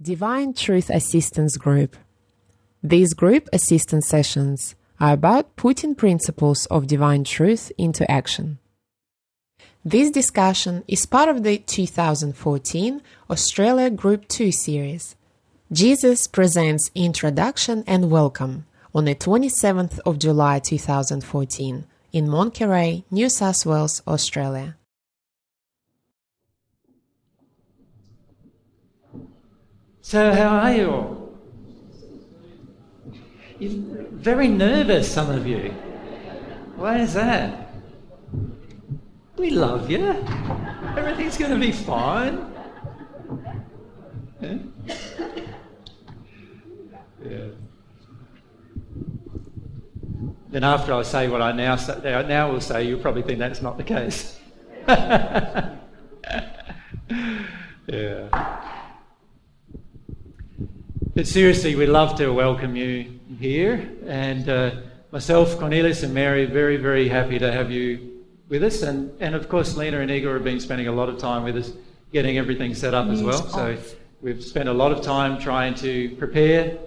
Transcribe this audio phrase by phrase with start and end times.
[0.00, 1.96] Divine Truth Assistance Group.
[2.84, 8.60] These group assistance sessions are about putting principles of divine truth into action.
[9.84, 15.16] This discussion is part of the 2014 Australia Group 2 series.
[15.72, 23.66] Jesus presents Introduction and Welcome on the 27th of July 2014 in Monterey, New South
[23.66, 24.76] Wales, Australia.
[30.08, 31.38] So, how are you all?
[33.58, 35.68] You're very nervous, some of you.
[36.76, 37.74] Why is that?
[39.36, 40.06] We love you.
[40.96, 42.50] Everything's going to be fine.
[44.40, 44.56] Yeah?
[47.22, 47.48] yeah.
[50.48, 53.60] Then after I say what I now say, now will say, you'll probably think that's
[53.60, 54.40] not the case.
[57.86, 58.74] yeah.
[61.18, 63.90] But seriously, we'd love to welcome you here.
[64.06, 64.70] And uh,
[65.10, 68.82] myself, Cornelius, and Mary very, very happy to have you with us.
[68.82, 71.56] And, and of course, Lena and Igor have been spending a lot of time with
[71.56, 71.72] us
[72.12, 73.48] getting everything set up as well.
[73.48, 73.76] So
[74.22, 76.78] we've spent a lot of time trying to prepare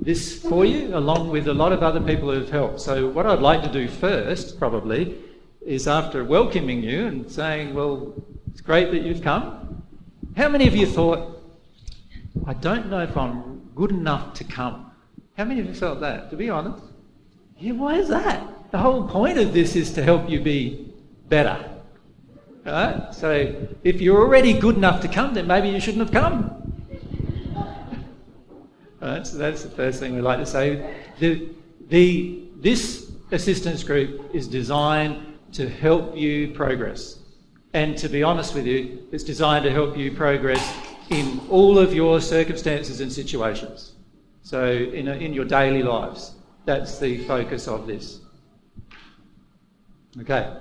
[0.00, 2.80] this for you, along with a lot of other people who have helped.
[2.80, 5.18] So, what I'd like to do first, probably,
[5.66, 8.14] is after welcoming you and saying, Well,
[8.50, 9.84] it's great that you've come.
[10.34, 11.42] How many of you thought,
[12.46, 14.90] I don't know if I'm good enough to come.
[15.36, 16.30] How many of you felt that?
[16.30, 16.82] To be honest?
[17.58, 18.72] Yeah, why is that?
[18.72, 20.92] The whole point of this is to help you be
[21.28, 21.62] better.
[22.64, 23.14] Right?
[23.14, 23.54] So
[23.84, 26.52] if you're already good enough to come, then maybe you shouldn't have come.
[28.98, 30.96] Right, so that's the first thing we like to say.
[31.20, 31.50] The,
[31.88, 37.18] the, this assistance group is designed to help you progress.
[37.74, 40.66] And to be honest with you, it's designed to help you progress
[41.10, 43.92] in all of your circumstances and situations.
[44.42, 48.20] So, in, a, in your daily lives, that's the focus of this.
[50.20, 50.56] Okay.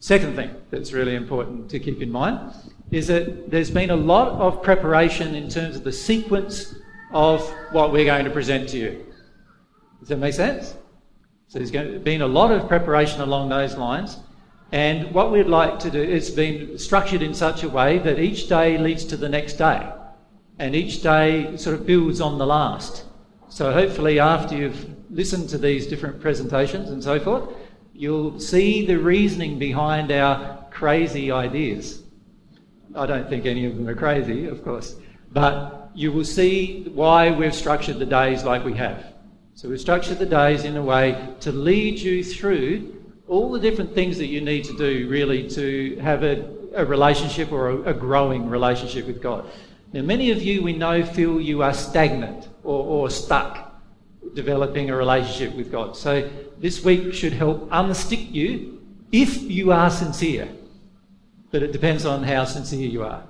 [0.00, 2.52] Second thing that's really important to keep in mind
[2.90, 6.74] is that there's been a lot of preparation in terms of the sequence
[7.12, 9.06] of what we're going to present to you.
[10.00, 10.74] Does that make sense?
[11.48, 14.18] So there's been a lot of preparation along those lines.
[14.70, 18.48] And what we'd like to do is been structured in such a way that each
[18.48, 19.90] day leads to the next day.
[20.58, 23.04] And each day sort of builds on the last.
[23.48, 27.48] So hopefully, after you've listened to these different presentations and so forth,
[27.94, 32.02] you'll see the reasoning behind our crazy ideas.
[32.94, 34.96] I don't think any of them are crazy, of course,
[35.32, 39.14] but you will see why we've structured the days like we have.
[39.54, 42.97] So we've structured the days in a way to lead you through
[43.28, 47.52] all the different things that you need to do really to have a, a relationship
[47.52, 49.44] or a, a, growing relationship with God.
[49.92, 53.80] Now, many of you we know feel you are stagnant or, or stuck
[54.34, 55.96] developing a relationship with God.
[55.96, 56.28] So,
[56.58, 60.48] this week should help unstick you if you are sincere.
[61.50, 63.22] But it depends on how sincere you are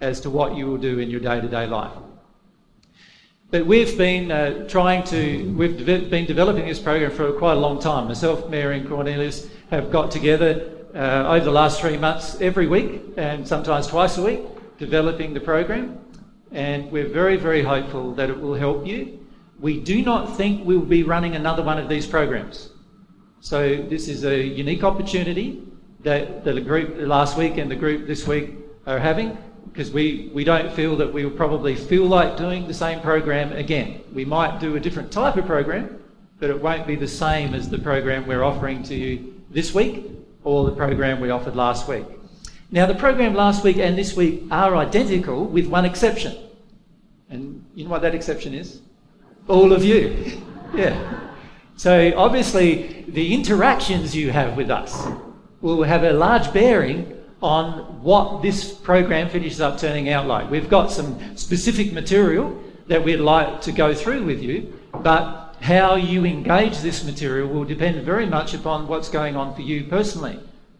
[0.00, 1.92] as to what you will do in your day to day life.
[3.50, 7.60] But we've been uh, trying to, we've de- been developing this program for quite a
[7.60, 8.06] long time.
[8.06, 13.02] Myself, Mary, and Cornelius have got together uh, over the last three months every week
[13.16, 14.40] and sometimes twice a week
[14.78, 15.98] developing the program.
[16.52, 19.26] And we're very, very hopeful that it will help you.
[19.58, 22.70] We do not think we'll be running another one of these programs.
[23.40, 25.64] So this is a unique opportunity
[26.04, 28.54] that the group last week and the group this week
[28.86, 29.36] are having
[29.68, 33.52] because we, we don't feel that we will probably feel like doing the same program
[33.52, 34.02] again.
[34.12, 36.02] We might do a different type of program,
[36.38, 40.10] but it won't be the same as the program we're offering to you this week
[40.44, 42.04] or the program we offered last week.
[42.72, 46.36] Now, the program last week and this week are identical with one exception.
[47.28, 48.80] And you know what that exception is?
[49.48, 50.42] All of you.
[50.74, 51.30] yeah.
[51.76, 55.06] So, obviously, the interactions you have with us
[55.60, 60.50] will have a large bearing on what this program finishes up turning out like.
[60.50, 65.94] We've got some specific material that we'd like to go through with you, but how
[65.94, 70.38] you engage this material will depend very much upon what's going on for you personally.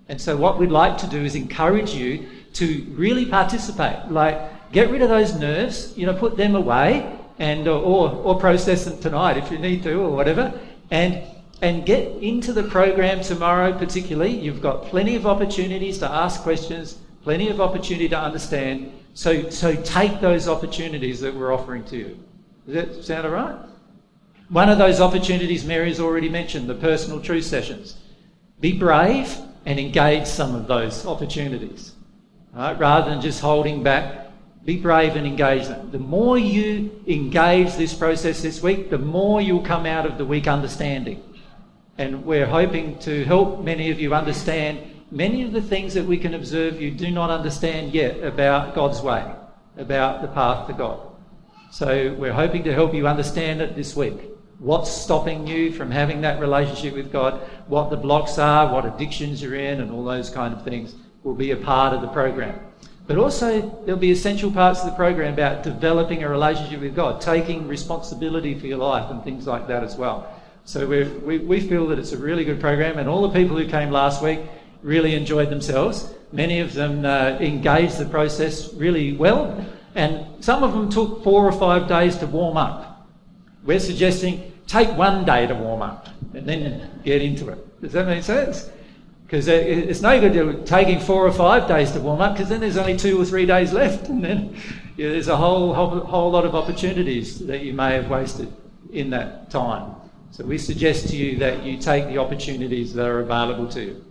[0.09, 4.11] And so, what we'd like to do is encourage you to really participate.
[4.11, 8.85] Like, get rid of those nerves, you know, put them away, and or, or process
[8.85, 10.53] them tonight if you need to, or whatever,
[10.91, 11.23] and
[11.63, 14.33] and get into the program tomorrow, particularly.
[14.39, 18.93] You've got plenty of opportunities to ask questions, plenty of opportunity to understand.
[19.15, 22.19] So, so take those opportunities that we're offering to you.
[22.67, 23.57] Does that sound all right?
[24.49, 27.97] One of those opportunities Mary's already mentioned, the personal truth sessions.
[28.61, 29.37] Be brave
[29.67, 31.93] and engage some of those opportunities.
[32.53, 32.79] Right?
[32.79, 34.31] Rather than just holding back
[34.65, 35.91] Be brave and engage them.
[35.91, 40.25] The more you engage this process this week, the more you'll come out of the
[40.25, 41.23] week understanding.
[42.01, 44.81] And we're hoping to help many of you understand
[45.11, 49.03] many of the things that we can observe you do not understand yet about God's
[49.03, 49.23] way,
[49.77, 50.99] about the path to God.
[51.71, 54.19] So we're hoping to help you understand it this week.
[54.61, 57.35] What's stopping you from having that relationship with God,
[57.67, 61.35] what the blocks are, what addictions you're in, and all those kind of things will
[61.35, 62.59] be a part of the program.
[63.09, 67.21] But also, there'll be essential parts of the program about developing a relationship with God,
[67.21, 70.40] taking responsibility for your life, and things like that as well.
[70.65, 73.67] So we we, feel that it's a really good program, and all the people who
[73.67, 74.41] came last week
[74.83, 76.13] really enjoyed themselves.
[76.33, 81.45] Many of them uh, engaged the process really well, and some of them took four
[81.45, 83.09] or five days to warm up.
[83.65, 87.83] We're suggesting take one day to warm up and then get into it.
[87.83, 88.71] Does that make sense?
[89.27, 92.77] Because it's no good taking four or five days to warm up because then there's
[92.77, 94.57] only two or three days left, and then
[94.97, 98.53] you know, there's a whole, whole, whole lot of opportunities that you may have wasted
[98.93, 99.95] in that time.
[100.31, 104.05] So we suggest to you that you take the opportunities that are available to you.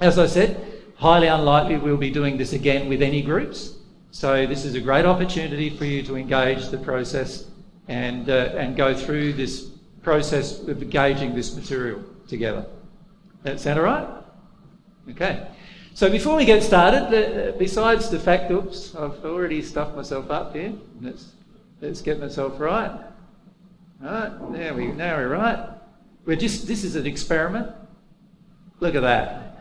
[0.00, 3.76] As I said, highly unlikely we'll be doing this again with any groups.
[4.10, 7.46] So this is a great opportunity for you to engage the process
[7.88, 9.70] and, uh, and go through this
[10.02, 12.66] process of engaging this material together.
[13.42, 14.08] That sound all right?
[15.10, 15.48] Okay.
[15.94, 20.54] So before we get started, the, besides the fact, oops, I've already stuffed myself up
[20.54, 20.72] here.
[21.00, 21.32] Let's,
[21.80, 23.11] let's get myself right.
[24.02, 25.68] Right, there we now we're right.
[26.24, 27.68] We're just this is an experiment.
[28.80, 29.60] Look at that.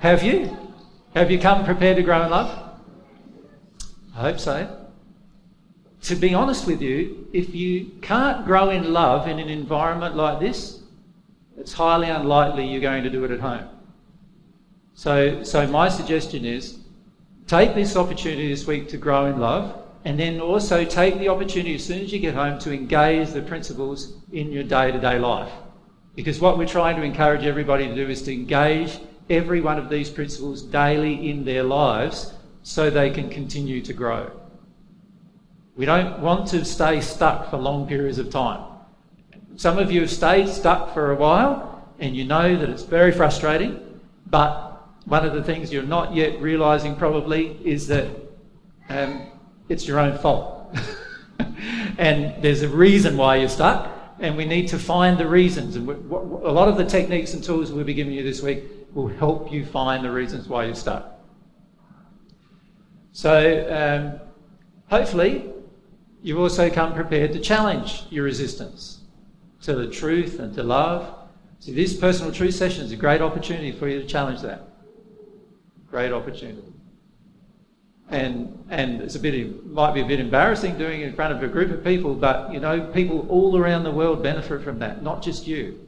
[0.00, 0.56] Have you?
[1.14, 2.72] Have you come prepared to grow in love?
[4.16, 4.88] I hope so.
[6.02, 10.40] To be honest with you, if you can't grow in love in an environment like
[10.40, 10.80] this,
[11.56, 13.68] it's highly unlikely you're going to do it at home.
[14.94, 16.80] So, so my suggestion is
[17.46, 21.74] take this opportunity this week to grow in love, and then also take the opportunity
[21.74, 25.18] as soon as you get home to engage the principles in your day to day
[25.18, 25.52] life.
[26.16, 29.90] Because what we're trying to encourage everybody to do is to engage every one of
[29.90, 32.32] these principles daily in their lives
[32.62, 34.32] so they can continue to grow.
[35.76, 38.64] We don't want to stay stuck for long periods of time.
[39.56, 43.12] Some of you have stayed stuck for a while and you know that it's very
[43.12, 48.08] frustrating, but one of the things you're not yet realizing probably is that
[48.88, 49.26] um,
[49.68, 50.76] it's your own fault.
[51.98, 55.76] and there's a reason why you're stuck, and we need to find the reasons.
[55.76, 59.08] And a lot of the techniques and tools we'll be giving you this week will
[59.08, 61.12] help you find the reasons why you're stuck.
[63.12, 64.20] So, um,
[64.88, 65.50] hopefully,
[66.22, 69.00] you've also come prepared to challenge your resistance
[69.62, 71.14] to the truth and to love.
[71.60, 74.68] See, this personal truth session is a great opportunity for you to challenge that.
[75.90, 76.67] Great opportunity.
[78.10, 81.42] And, and it's a bit, might be a bit embarrassing doing it in front of
[81.42, 85.02] a group of people, but you know, people all around the world benefit from that,
[85.02, 85.86] not just you.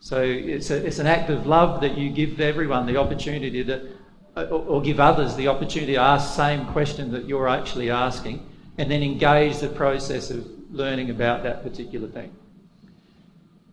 [0.00, 3.88] So it's, a, it's an act of love that you give everyone the opportunity to,
[4.36, 8.44] or, or give others the opportunity to ask the same question that you're actually asking,
[8.76, 12.34] and then engage the process of learning about that particular thing.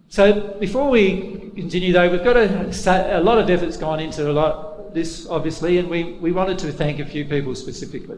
[0.08, 4.34] So before we continue, though, we've got a, a lot of effort's gone into a
[4.34, 8.18] lot this, obviously, and we, we wanted to thank a few people specifically.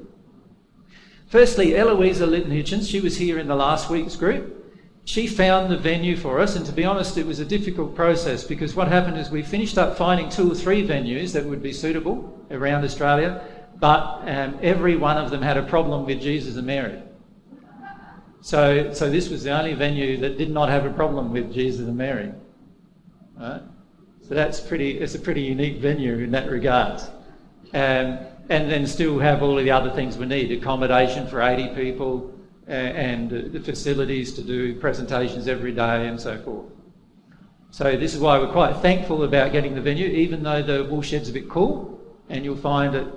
[1.27, 4.59] Firstly, Eloisa Litton Hitchens, she was here in the last week's group.
[5.05, 8.43] She found the venue for us, and to be honest, it was a difficult process
[8.43, 11.73] because what happened is we finished up finding two or three venues that would be
[11.73, 13.43] suitable around Australia,
[13.79, 17.01] but um, every one of them had a problem with Jesus and Mary.
[18.41, 21.87] So, so this was the only venue that did not have a problem with Jesus
[21.87, 22.31] and Mary.
[23.37, 23.61] Right?
[24.27, 27.01] So that's pretty, it's a pretty unique venue in that regard.
[27.73, 31.75] Um, and then still have all of the other things we need accommodation for 80
[31.75, 32.33] people
[32.67, 36.65] and the facilities to do presentations every day and so forth.
[37.71, 41.29] So this is why we're quite thankful about getting the venue, even though the woolshed's
[41.29, 41.99] a bit cool
[42.29, 43.07] and you'll find it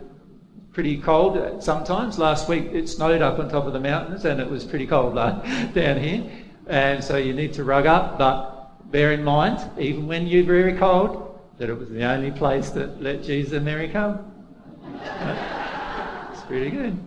[0.72, 2.18] pretty cold sometimes.
[2.18, 5.14] Last week it snowed up on top of the mountains and it was pretty cold
[5.74, 6.30] down here.
[6.66, 8.55] And so you need to rug up, but
[8.90, 13.02] bear in mind, even when you're very cold, that it was the only place that
[13.02, 14.32] let Jesus and Mary come.
[16.32, 16.98] it's pretty good.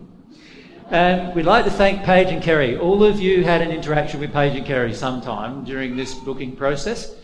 [0.90, 2.76] And we'd like to thank Paige and Kerry.
[2.76, 7.14] All of you had an interaction with Paige and Kerry sometime during this booking process.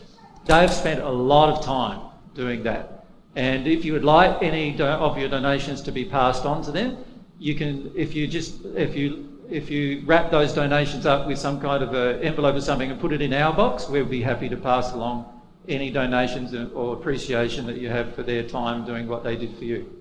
[0.45, 1.99] They've spent a lot of time
[2.33, 3.05] doing that.
[3.35, 6.97] And if you would like any of your donations to be passed on to them,
[7.39, 11.59] you can, if you just, if you if you wrap those donations up with some
[11.59, 14.49] kind of an envelope or something and put it in our box, we'll be happy
[14.49, 19.23] to pass along any donations or appreciation that you have for their time doing what
[19.23, 19.93] they did for you.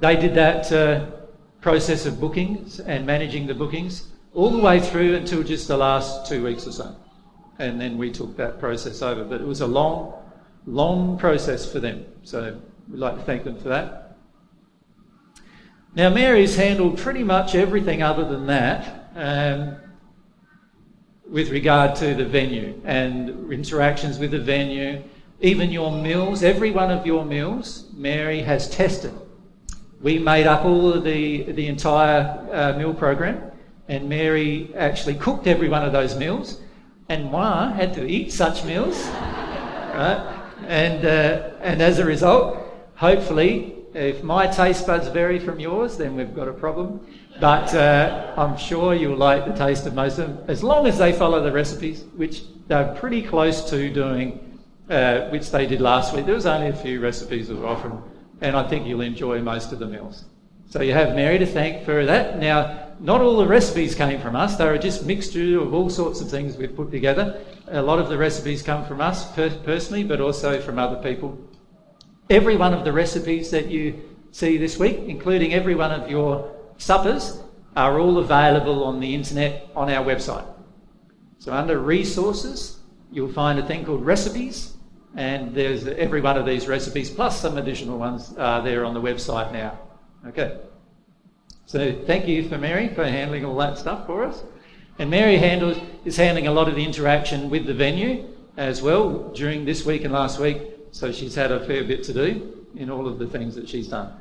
[0.00, 1.06] They did that uh,
[1.60, 6.26] process of bookings and managing the bookings all the way through until just the last
[6.26, 6.96] two weeks or so.
[7.58, 9.24] And then we took that process over.
[9.24, 10.14] But it was a long,
[10.66, 12.06] long process for them.
[12.22, 12.58] So
[12.88, 14.07] we'd like to thank them for that.
[15.94, 19.76] Now, Mary's handled pretty much everything other than that um,
[21.28, 25.02] with regard to the venue and interactions with the venue.
[25.40, 29.14] Even your meals, every one of your meals, Mary has tested.
[30.00, 33.50] We made up all of the, the entire uh, meal program,
[33.88, 36.60] and Mary actually cooked every one of those meals,
[37.08, 38.96] and Moi had to eat such meals.
[39.06, 40.42] right?
[40.66, 42.58] And, uh, and as a result,
[42.94, 47.06] hopefully, if my taste buds vary from yours, then we've got a problem.
[47.40, 50.98] But uh, I'm sure you'll like the taste of most of them, as long as
[50.98, 56.14] they follow the recipes, which they're pretty close to doing, uh, which they did last
[56.14, 56.26] week.
[56.26, 57.92] There was only a few recipes that were offered,
[58.40, 60.24] and I think you'll enjoy most of the meals.
[60.70, 62.38] So you have Mary to thank for that.
[62.38, 64.56] Now, not all the recipes came from us.
[64.56, 67.40] They were just mixture of all sorts of things we've put together.
[67.68, 71.38] A lot of the recipes come from us per- personally, but also from other people.
[72.30, 76.54] Every one of the recipes that you see this week, including every one of your
[76.76, 77.40] suppers,
[77.76, 80.46] are all available on the internet on our website.
[81.38, 82.78] So under resources,
[83.10, 84.74] you'll find a thing called recipes,
[85.16, 89.00] and there's every one of these recipes plus some additional ones uh, there on the
[89.00, 89.78] website now.
[90.26, 90.58] Okay.
[91.66, 94.42] So thank you for Mary for handling all that stuff for us.
[94.98, 99.30] And Mary handles, is handling a lot of the interaction with the venue as well
[99.30, 100.60] during this week and last week.
[100.90, 103.88] So she's had a fair bit to do in all of the things that she's
[103.88, 104.12] done.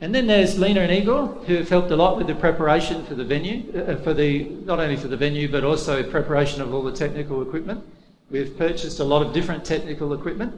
[0.00, 3.14] And then there's Lena and Igor, who have helped a lot with the preparation for
[3.14, 6.82] the venue, uh, for the not only for the venue but also preparation of all
[6.82, 7.82] the technical equipment.
[8.30, 10.52] We've purchased a lot of different technical equipment.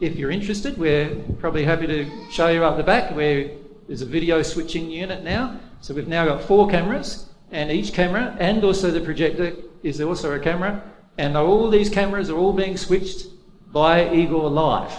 [0.00, 3.50] If you're interested, we're probably happy to show you up the back where
[3.86, 5.58] there's a video switching unit now.
[5.80, 10.32] So we've now got four cameras, and each camera and also the projector is also
[10.32, 10.82] a camera,
[11.16, 13.28] and all these cameras are all being switched
[13.74, 14.94] by Igor live.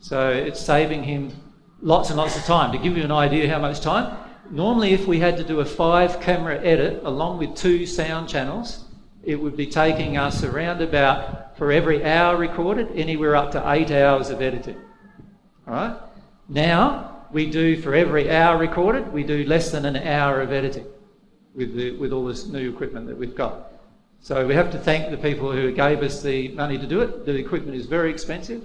[0.00, 1.32] So it's saving him
[1.80, 2.70] lots and lots of time.
[2.72, 4.14] To give you an idea how much time,
[4.50, 8.84] normally if we had to do a five camera edit along with two sound channels,
[9.24, 13.90] it would be taking us around about, for every hour recorded, anywhere up to eight
[13.90, 14.76] hours of editing.
[15.66, 15.96] All right?
[16.50, 20.86] Now, we do, for every hour recorded, we do less than an hour of editing
[21.54, 23.72] with, the, with all this new equipment that we've got.
[24.26, 27.26] So we have to thank the people who gave us the money to do it.
[27.26, 28.64] The equipment is very expensive.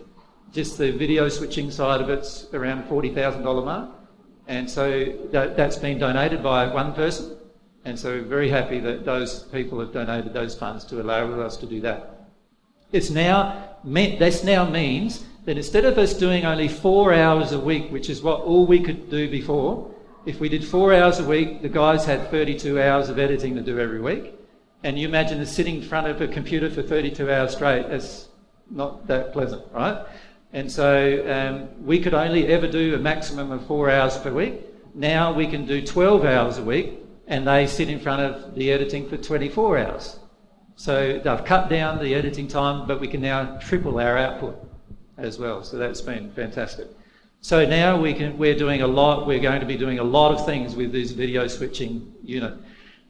[0.51, 3.91] Just the video switching side of it's around $40,000 mark.
[4.47, 7.37] And so that, that's been donated by one person.
[7.85, 11.57] And so we're very happy that those people have donated those funds to allow us
[11.57, 12.31] to do that.
[12.91, 17.59] It's now meant, this now means that instead of us doing only four hours a
[17.59, 19.93] week, which is what all we could do before,
[20.25, 23.61] if we did four hours a week, the guys had 32 hours of editing to
[23.61, 24.33] do every week.
[24.83, 28.29] And you imagine sitting in front of a computer for 32 hours straight, it's
[28.69, 30.05] not that pleasant, right?
[30.53, 34.61] And so um, we could only ever do a maximum of four hours per week.
[34.93, 36.93] Now we can do 12 hours a week,
[37.27, 40.19] and they sit in front of the editing for 24 hours.
[40.75, 44.67] So they've cut down the editing time, but we can now triple our output
[45.17, 45.63] as well.
[45.63, 46.87] So that's been fantastic.
[47.41, 50.31] So now we can, we're doing a lot, we're going to be doing a lot
[50.31, 52.53] of things with this video switching unit.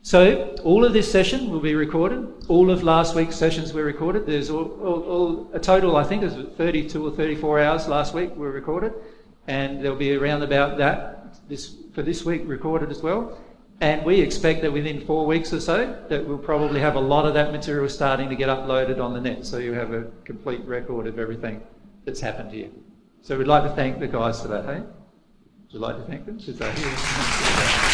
[0.04, 2.46] So all of this session will be recorded.
[2.48, 4.26] All of last week's sessions were recorded.
[4.26, 8.36] There's all, all, all, a total, I think, of 32 or 34 hours last week
[8.36, 8.94] were recorded,
[9.48, 13.38] and there'll be around about that this, for this week recorded as well.
[13.80, 17.26] And we expect that within four weeks or so, that we'll probably have a lot
[17.26, 20.64] of that material starting to get uploaded on the net, so you have a complete
[20.66, 21.62] record of everything
[22.06, 22.70] that's happened here.
[23.22, 24.82] So we'd like to thank the guys for that, hey?
[24.82, 26.38] Would you like to thank them?
[26.38, 27.88] Here.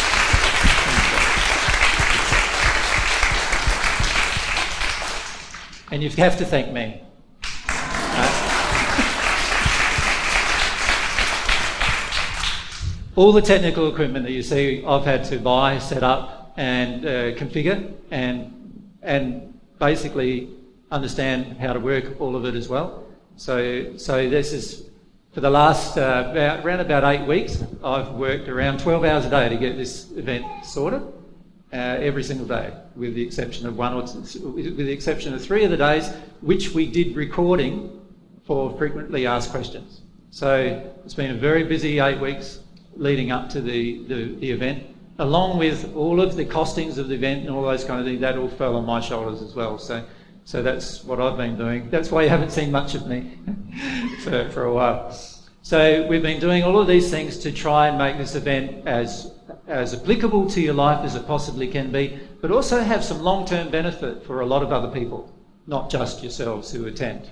[5.90, 7.02] And you have to thank me.
[13.16, 17.08] All the technical equipment that you see, I've had to buy, set up, and uh,
[17.34, 18.54] configure, and
[19.02, 20.50] and basically
[20.90, 23.06] understand how to work all of it as well.
[23.36, 24.88] So, so this is
[25.32, 27.62] for the last uh, about, around about eight weeks.
[27.82, 31.02] I've worked around 12 hours a day to get this event sorted
[31.72, 35.42] uh, every single day, with the exception of one or two, with the exception of
[35.42, 36.08] three of the days
[36.40, 38.00] which we did recording
[38.44, 40.00] for frequently asked questions.
[40.30, 42.60] So it's been a very busy eight weeks
[42.96, 44.84] leading up to the, the, the event,
[45.18, 48.20] along with all of the costings of the event and all those kind of things.
[48.20, 49.78] That all fell on my shoulders as well.
[49.78, 50.04] So,
[50.44, 51.90] so that's what I've been doing.
[51.90, 53.38] That's why you haven't seen much of me
[54.20, 55.12] for, for a while.
[55.62, 59.34] So we've been doing all of these things to try and make this event as
[59.68, 63.20] Uh, as applicable to your life as it possibly can be, but also have some
[63.20, 65.30] long term benefit for a lot of other people,
[65.66, 67.28] not just yourselves who attend.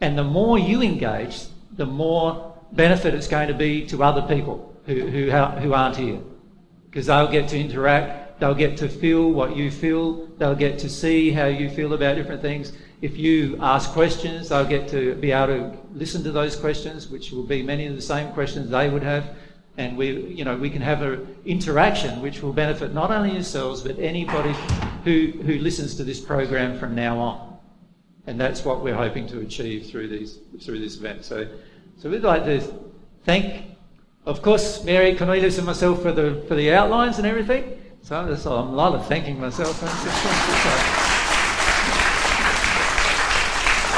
[0.00, 1.44] And the more you engage,
[1.76, 6.18] the more benefit it's going to be to other people who, who, who aren't here.
[6.90, 10.88] Because they'll get to interact, they'll get to feel what you feel, they'll get to
[10.88, 12.72] see how you feel about different things.
[13.02, 17.30] If you ask questions, they'll get to be able to listen to those questions, which
[17.30, 19.36] will be many of the same questions they would have
[19.78, 23.80] and we, you know, we can have an interaction which will benefit not only yourselves
[23.80, 24.52] but anybody
[25.04, 27.58] who, who listens to this program from now on.
[28.26, 31.24] And that's what we're hoping to achieve through these through this event.
[31.24, 31.48] So,
[31.96, 32.60] so we'd like to
[33.24, 33.64] thank,
[34.26, 37.80] of course, Mary Cornelius and myself for the for the outlines and everything.
[38.02, 39.82] So I'm a lot of thanking myself.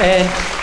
[0.02, 0.59] And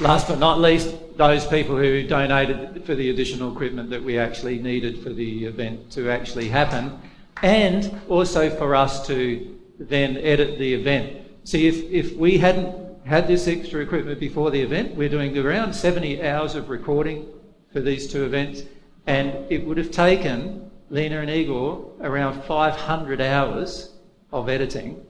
[0.00, 4.58] last but not least, those people who donated for the additional equipment that we actually
[4.58, 6.98] needed for the event to actually happen,
[7.42, 11.22] and also for us to then edit the event.
[11.44, 15.72] See, if, if we hadn't had this extra equipment before the event, we're doing around
[15.72, 17.28] 70 hours of recording
[17.72, 18.62] for these two events,
[19.06, 23.92] and it would have taken Lena and Igor around 500 hours
[24.32, 25.04] of editing,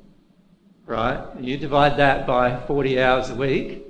[0.84, 1.26] right?
[1.34, 3.86] And you divide that by 40 hours a week,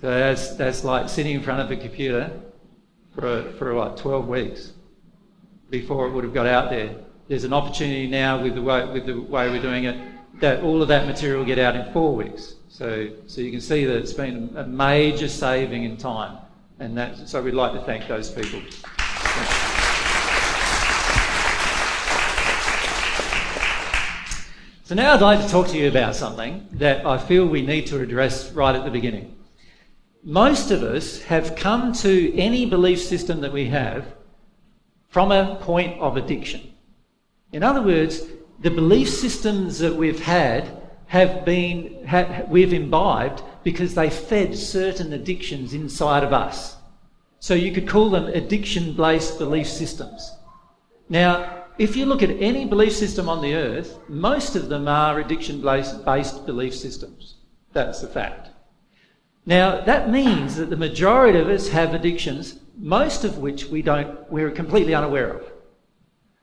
[0.00, 2.30] so that's, that's like sitting in front of a computer
[3.14, 4.72] for, for what, 12 weeks
[5.70, 6.94] before it would have got out there.
[7.28, 9.96] There's an opportunity now with the way, with the way we're doing it
[10.40, 12.56] that all of that material get out in four weeks.
[12.68, 16.38] So, so you can see that it's been a major saving in time.
[16.78, 18.60] And that, so we'd like to thank those people.
[24.84, 27.86] So now I'd like to talk to you about something that I feel we need
[27.86, 29.35] to address right at the beginning
[30.26, 34.04] most of us have come to any belief system that we have
[35.08, 36.72] from a point of addiction.
[37.52, 38.22] In other words,
[38.58, 45.12] the belief systems that we've had have been, ha, we've imbibed because they fed certain
[45.12, 46.74] addictions inside of us.
[47.38, 50.32] So you could call them addiction based belief systems.
[51.08, 55.20] Now, if you look at any belief system on the earth, most of them are
[55.20, 57.36] addiction based belief systems.
[57.72, 58.55] That's the fact.
[59.46, 64.30] Now, that means that the majority of us have addictions, most of which we don't,
[64.30, 65.52] we're completely unaware of.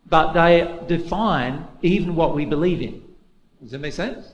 [0.10, 3.04] But they define even what we believe in.
[3.62, 4.34] Does that make sense?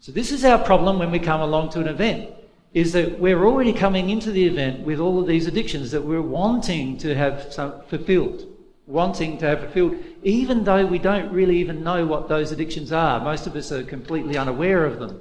[0.00, 2.30] So this is our problem when we come along to an event,
[2.72, 6.22] is that we're already coming into the event with all of these addictions that we're
[6.22, 7.54] wanting to have
[7.88, 8.46] fulfilled.
[8.86, 13.20] Wanting to have fulfilled, even though we don't really even know what those addictions are.
[13.20, 15.20] Most of us are completely unaware of them.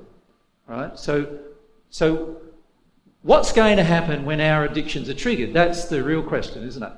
[0.67, 0.97] Right?
[0.97, 1.39] So,
[1.89, 2.41] so
[3.23, 5.53] What's going to happen when our addictions are triggered?
[5.53, 6.91] That's the real question, isn't it?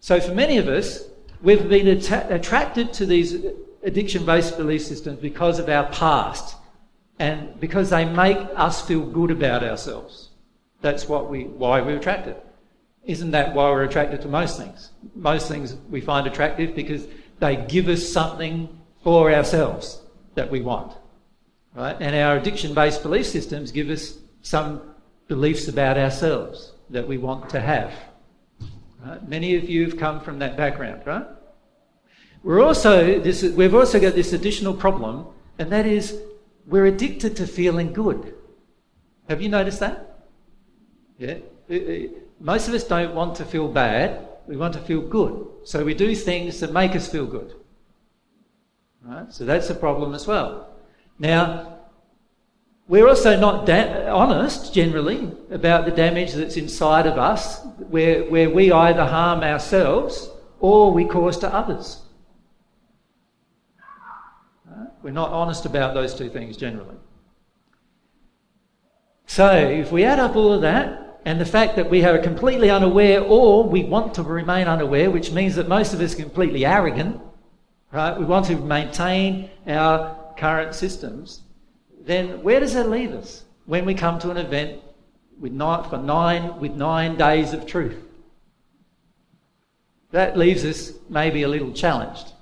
[0.00, 1.04] So, for many of us,
[1.42, 3.36] we've been att- attracted to these
[3.84, 6.56] addiction based belief systems because of our past
[7.20, 10.30] and because they make us feel good about ourselves.
[10.80, 12.36] That's what we, why we're attracted.
[13.04, 14.90] Isn't that why we're attracted to most things?
[15.14, 17.06] Most things we find attractive because
[17.38, 18.68] they give us something
[19.04, 20.02] for ourselves
[20.34, 20.94] that we want.
[21.74, 21.96] Right?
[22.00, 24.89] And our addiction based belief systems give us some
[25.30, 27.92] beliefs about ourselves that we want to have.
[29.06, 29.28] Right?
[29.28, 31.24] Many of you have come from that background, right?
[32.42, 36.20] We're also this, we've also got this additional problem, and that is
[36.66, 38.34] we're addicted to feeling good.
[39.28, 40.26] Have you noticed that?
[41.16, 41.36] Yeah.
[41.70, 41.98] Uh, uh,
[42.40, 44.26] most of us don't want to feel bad.
[44.48, 45.46] We want to feel good.
[45.62, 47.54] So we do things that make us feel good.
[49.04, 49.32] Right?
[49.32, 50.74] So that's a problem as well.
[51.20, 51.79] Now,
[52.90, 58.50] we're also not da- honest, generally, about the damage that's inside of us, where, where
[58.50, 62.02] we either harm ourselves or we cause to others.
[65.04, 66.96] We're not honest about those two things generally.
[69.26, 72.70] So, if we add up all of that, and the fact that we are completely
[72.70, 76.66] unaware or we want to remain unaware, which means that most of us are completely
[76.66, 77.20] arrogant,
[77.92, 78.18] right?
[78.18, 81.42] We want to maintain our current systems
[82.00, 84.80] then where does that leave us when we come to an event
[85.38, 87.96] with nine, for nine, with nine days of truth?
[90.10, 92.32] That leaves us maybe a little challenged.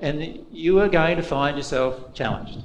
[0.00, 2.58] And you are going to find yourself challenged.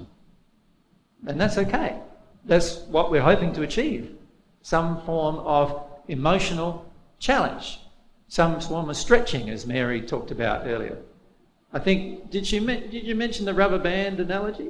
[1.26, 1.98] And that's okay.
[2.46, 4.16] That's what we're hoping to achieve
[4.62, 7.80] some form of emotional challenge,
[8.28, 10.98] some form of stretching, as Mary talked about earlier.
[11.74, 14.70] I think, did, she, did you mention the rubber band analogy?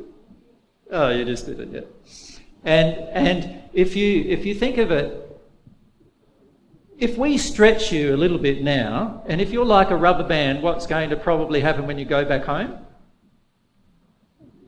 [0.93, 1.81] Oh, you just did it, yeah.
[2.63, 5.19] And, and if, you, if you think of it,
[6.99, 10.61] if we stretch you a little bit now, and if you're like a rubber band,
[10.61, 12.77] what's going to probably happen when you go back home?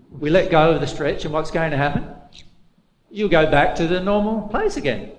[0.09, 2.07] We let go of the stretch, and what's going to happen?
[3.11, 5.11] You'll go back to the normal place again.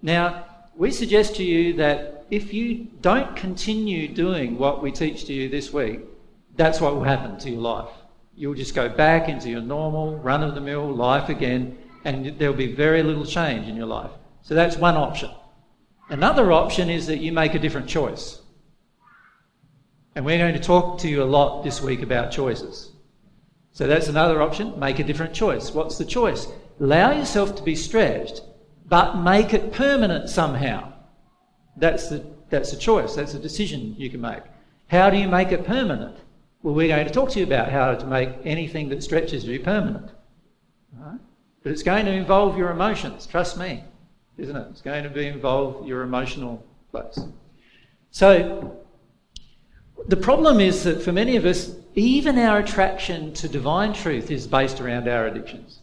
[0.00, 5.32] Now, we suggest to you that if you don't continue doing what we teach to
[5.32, 6.02] you this week,
[6.54, 7.90] that's what will happen to your life.
[8.36, 12.54] You'll just go back into your normal, run of the mill life again, and there'll
[12.54, 14.10] be very little change in your life.
[14.42, 15.30] So that's one option.
[16.10, 18.40] Another option is that you make a different choice.
[20.14, 22.92] And we're going to talk to you a lot this week about choices.
[23.72, 24.78] So that's another option.
[24.78, 25.72] Make a different choice.
[25.72, 26.46] What's the choice?
[26.78, 28.42] Allow yourself to be stretched,
[28.86, 30.92] but make it permanent somehow.
[31.76, 33.14] That's the, that's a choice.
[33.14, 34.42] That's a decision you can make.
[34.88, 36.18] How do you make it permanent?
[36.62, 39.60] Well, we're going to talk to you about how to make anything that stretches you
[39.60, 40.10] permanent.
[40.96, 41.18] Right?
[41.62, 43.84] But it's going to involve your emotions, trust me,
[44.38, 44.66] isn't it?
[44.70, 47.18] It's going to be involve your emotional place.
[48.10, 48.76] So
[50.08, 54.46] the problem is that for many of us, even our attraction to divine truth is
[54.46, 55.80] based around our addictions.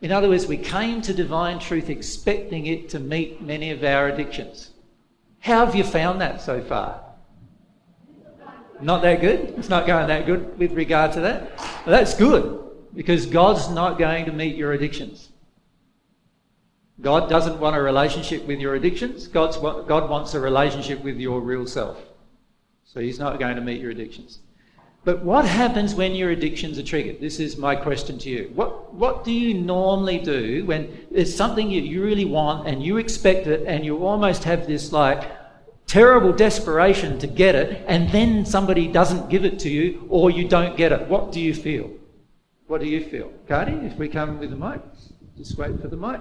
[0.00, 4.08] In other words, we came to divine truth expecting it to meet many of our
[4.08, 4.70] addictions.
[5.40, 7.02] How have you found that so far?
[8.80, 9.54] Not that good?
[9.56, 11.58] It's not going that good with regard to that?
[11.58, 12.64] Well, that's good
[12.94, 15.28] because God's not going to meet your addictions.
[17.00, 19.28] God doesn't want a relationship with your addictions.
[19.28, 21.98] God's, God wants a relationship with your real self.
[22.84, 24.40] So He's not going to meet your addictions.
[25.04, 27.20] But what happens when your addictions are triggered?
[27.20, 28.50] This is my question to you.
[28.54, 32.96] What, what do you normally do when there's something you, you really want and you
[32.96, 35.30] expect it and you almost have this like
[35.88, 40.46] terrible desperation to get it and then somebody doesn't give it to you or you
[40.46, 41.08] don't get it?
[41.08, 41.90] What do you feel?
[42.68, 43.32] What do you feel?
[43.48, 44.80] Cardi, if we come with the mic,
[45.36, 46.20] just wait for the mic.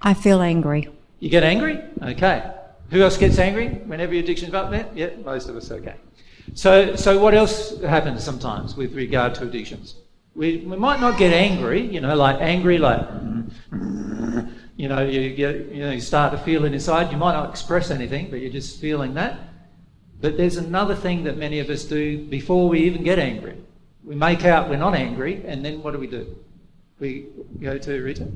[0.00, 0.88] I feel angry.
[1.20, 1.82] You get angry?
[2.02, 2.50] Okay.
[2.90, 4.88] Who else gets angry whenever your addiction's up there?
[4.94, 5.70] Yeah, most of us.
[5.70, 5.96] Okay.
[6.54, 9.96] So, so what else happens sometimes with regard to addictions?
[10.36, 13.00] We, we might not get angry, you know, like angry, like,
[14.76, 17.10] you know, you get, you know, you start to feel it inside.
[17.10, 19.38] You might not express anything, but you're just feeling that.
[20.20, 23.56] But there's another thing that many of us do before we even get angry.
[24.04, 26.36] We make out we're not angry, and then what do we do?
[27.00, 27.26] We
[27.60, 28.28] go to Rita.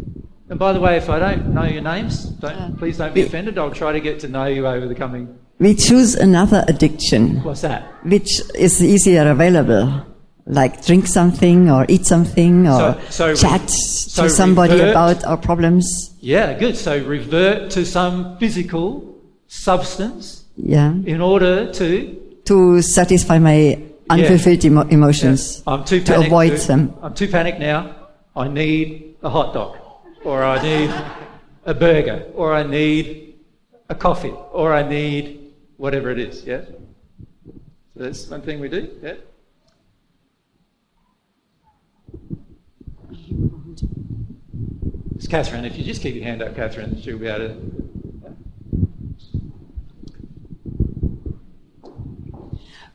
[0.49, 3.23] And by the way, if I don't know your names, don't, uh, please don't be
[3.23, 3.57] offended.
[3.57, 5.39] I'll try to get to know you over the coming.
[5.59, 7.43] We choose another addiction.
[7.43, 7.85] What's that?
[8.05, 10.07] Which is easier available,
[10.51, 15.25] like drink something or eat something or so, so chat so to somebody revert, about
[15.25, 16.15] our problems.
[16.21, 16.77] Yeah, good.
[16.77, 20.45] So revert to some physical substance.
[20.57, 20.93] Yeah.
[21.07, 24.71] In order to to satisfy my unfulfilled yeah.
[24.71, 25.63] emo- emotions.
[25.67, 25.73] Yeah.
[25.75, 26.95] I'm too to avoid to, them.
[27.01, 27.95] I'm too panicked now.
[28.35, 29.77] I need a hot dog
[30.25, 30.91] or I need
[31.65, 33.35] a burger, or I need
[33.89, 36.45] a coffee, or I need whatever it is.
[36.45, 36.63] Yeah?
[37.95, 38.89] So that's one thing we do.
[39.03, 39.15] Yeah?
[45.17, 45.65] It's Catherine.
[45.65, 47.81] If you just keep your hand up, Catherine, she'll be able to.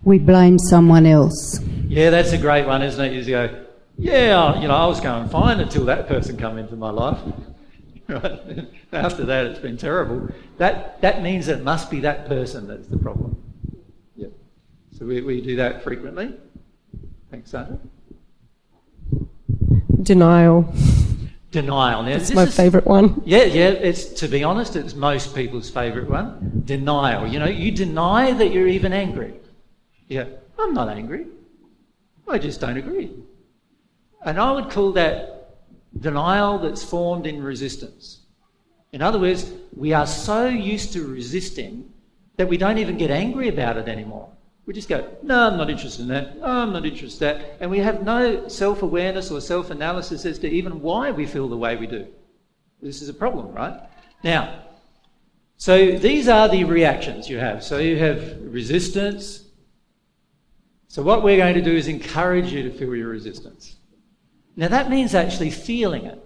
[0.04, 1.60] We blame someone else.
[1.88, 3.14] Yeah, that's a great one, isn't it?
[3.14, 3.66] You go,
[3.98, 7.20] yeah, you know, I was going fine until that person come into my life.
[8.08, 8.68] Right?
[8.94, 10.30] After that, it's been terrible.
[10.60, 13.42] That, that means it must be that person that's the problem.
[14.16, 14.32] Yep.
[14.92, 16.36] So we, we do that frequently.
[17.32, 17.80] Thanks, Sandra.
[20.02, 20.74] Denial.
[21.52, 22.04] Denial.
[22.04, 23.22] Now, it's my is, favourite one.
[23.26, 23.70] Yeah, yeah.
[23.70, 26.64] It's to be honest, it's most people's favourite one.
[26.66, 27.28] Denial.
[27.28, 29.34] You know, you deny that you're even angry.
[30.08, 30.26] Yeah,
[30.60, 31.28] I'm not angry.
[32.28, 33.12] I just don't agree.
[34.24, 35.58] And I would call that
[36.00, 38.20] denial that's formed in resistance.
[38.92, 41.92] In other words, we are so used to resisting
[42.38, 44.30] that we don't even get angry about it anymore.
[44.66, 46.38] We just go, no, I'm not interested in that.
[46.42, 47.58] I'm not interested in that.
[47.60, 51.48] And we have no self awareness or self analysis as to even why we feel
[51.48, 52.08] the way we do.
[52.82, 53.80] This is a problem, right?
[54.24, 54.64] Now,
[55.58, 57.64] so these are the reactions you have.
[57.64, 59.44] So you have resistance.
[60.88, 63.76] So what we're going to do is encourage you to feel your resistance.
[64.56, 66.22] Now, that means actually feeling it.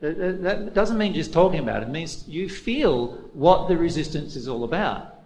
[0.00, 1.88] That doesn't mean just talking about it.
[1.88, 5.17] It means you feel what the resistance is all about.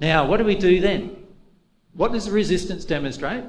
[0.00, 1.16] Now, what do we do then?
[1.94, 3.44] What does resistance demonstrate?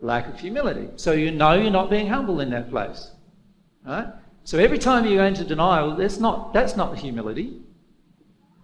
[0.00, 0.88] Lack of humility.
[0.96, 3.10] So you know you're not being humble in that place.
[3.84, 4.06] Right?
[4.44, 7.60] So every time you go into denial, that's not, that's not humility.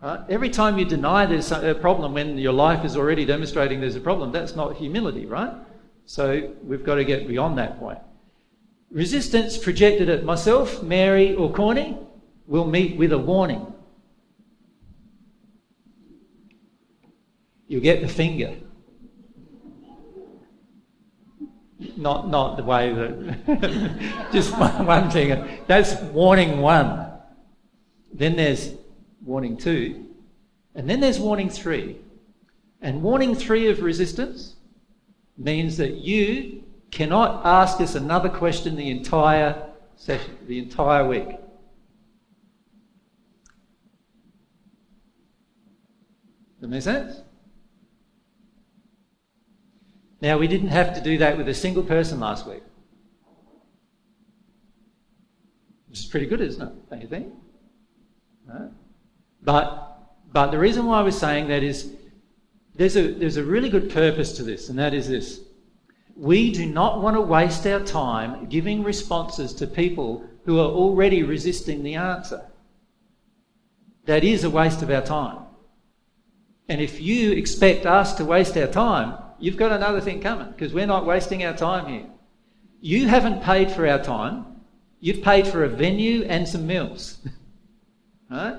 [0.02, 0.20] Right?
[0.28, 4.00] Every time you deny there's a problem when your life is already demonstrating there's a
[4.00, 5.52] problem, that's not humility, right?
[6.06, 7.98] So we've got to get beyond that point.
[8.90, 11.98] Resistance projected at myself, Mary, or Corny
[12.46, 13.73] will meet with a warning.
[17.66, 18.56] You get the finger.
[21.96, 25.48] Not, not the way that, just one, one finger.
[25.66, 27.10] That's warning one.
[28.12, 28.72] Then there's
[29.24, 30.06] warning two.
[30.74, 31.98] And then there's warning three.
[32.80, 34.56] And warning three of resistance
[35.36, 41.26] means that you cannot ask us another question the entire session, the entire week.
[41.26, 41.38] Does
[46.60, 47.20] that make sense?
[50.24, 52.62] Now, we didn't have to do that with a single person last week.
[55.86, 56.88] Which is pretty good, isn't it?
[56.88, 57.34] Don't you think?
[58.48, 58.72] No?
[59.42, 59.98] But,
[60.32, 61.92] but the reason why we're saying that is
[62.74, 65.40] there's a, there's a really good purpose to this, and that is this.
[66.16, 71.22] We do not want to waste our time giving responses to people who are already
[71.22, 72.46] resisting the answer.
[74.06, 75.40] That is a waste of our time.
[76.70, 80.72] And if you expect us to waste our time, you've got another thing coming because
[80.72, 82.06] we're not wasting our time here.
[82.80, 84.46] You haven't paid for our time.
[85.00, 87.18] You've paid for a venue and some meals.
[88.30, 88.56] right?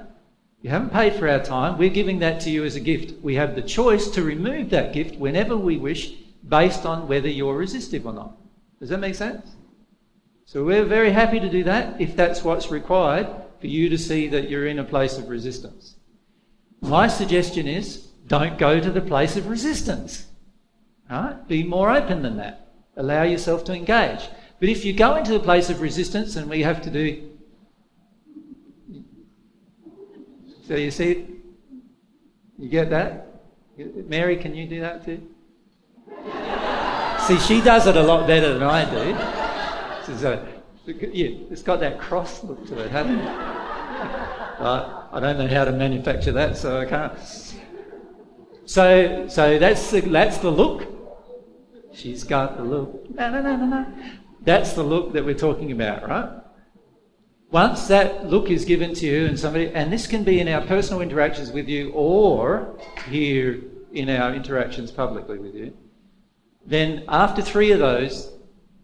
[0.62, 1.80] You haven't paid for our time.
[1.80, 3.24] We're giving that to you as a gift.
[3.24, 6.12] We have the choice to remove that gift whenever we wish
[6.48, 8.38] based on whether you're resistive or not.
[8.80, 9.56] Does that make sense?
[10.46, 13.28] So we're very happy to do that if that's what's required
[13.60, 15.96] for you to see that you're in a place of resistance.
[16.82, 20.28] My suggestion is don't go to the place of resistance.
[21.48, 22.68] Be more open than that.
[22.98, 24.30] Allow yourself to engage.
[24.60, 27.30] But if you go into the place of resistance and we have to do.
[30.68, 31.28] So you see,
[32.58, 33.28] you get that?
[34.08, 35.22] Mary, can you do that too?
[37.28, 40.06] see, she does it a lot better than I do.
[40.06, 40.48] She's a,
[40.86, 43.28] yeah, it's got that cross look to it, hasn't it?
[43.28, 47.14] I don't know how to manufacture that, so I can't.
[48.66, 50.95] So, so that's the, that's the look.
[51.96, 53.10] She's got the look.
[53.10, 53.86] No, no, no, no, no.
[54.42, 56.30] That's the look that we're talking about, right?
[57.52, 60.62] Once that look is given to you and somebody, and this can be in our
[60.62, 62.78] personal interactions with you or
[63.08, 63.62] here
[63.94, 65.76] in our interactions publicly with you,
[66.66, 68.30] then after three of those,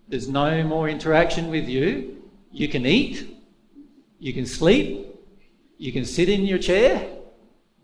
[0.08, 2.24] there's no more interaction with you.
[2.52, 3.38] You can eat,
[4.20, 5.08] you can sleep,
[5.78, 7.10] you can sit in your chair,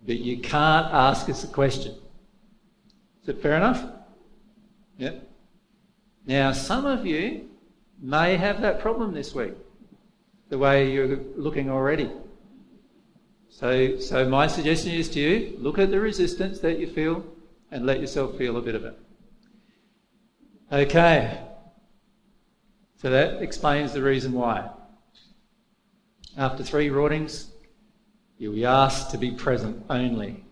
[0.05, 1.95] but you can't ask us a question.
[3.23, 3.96] Is it fair enough?
[4.97, 5.13] Yeah.
[6.25, 7.49] Now, some of you
[8.01, 9.53] may have that problem this week,
[10.49, 12.11] the way you're looking already.
[13.49, 17.25] So, so my suggestion is to you look at the resistance that you feel
[17.71, 18.99] and let yourself feel a bit of it.
[20.71, 21.39] Okay.
[23.01, 24.69] So that explains the reason why.
[26.35, 27.47] After three rortings,
[28.37, 30.43] you'll be asked to be present only.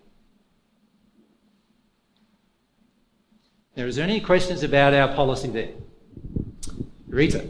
[3.76, 5.68] Now, is there any questions about our policy there?
[7.08, 7.46] Rita.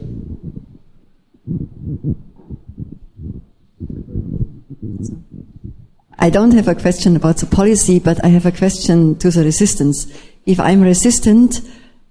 [6.18, 9.44] I don't have a question about the policy, but I have a question to the
[9.44, 10.12] resistance.
[10.44, 11.60] If I'm resistant,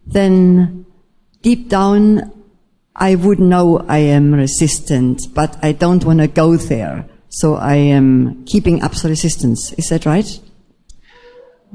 [0.08, 0.86] then
[1.42, 2.32] deep down
[2.96, 7.06] I would know I am resistant, but I don't want to go there.
[7.28, 9.74] So I am keeping up the resistance.
[9.74, 10.40] Is that right?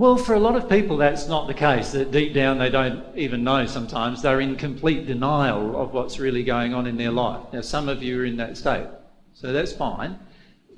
[0.00, 1.92] Well, for a lot of people, that's not the case.
[1.92, 4.22] That deep down, they don't even know sometimes.
[4.22, 7.42] They're in complete denial of what's really going on in their life.
[7.52, 8.86] Now, some of you are in that state,
[9.34, 10.18] so that's fine.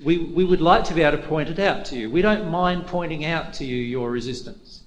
[0.04, 2.10] We, we would like to be able to point it out to you.
[2.10, 4.82] We don't mind pointing out to you your resistance.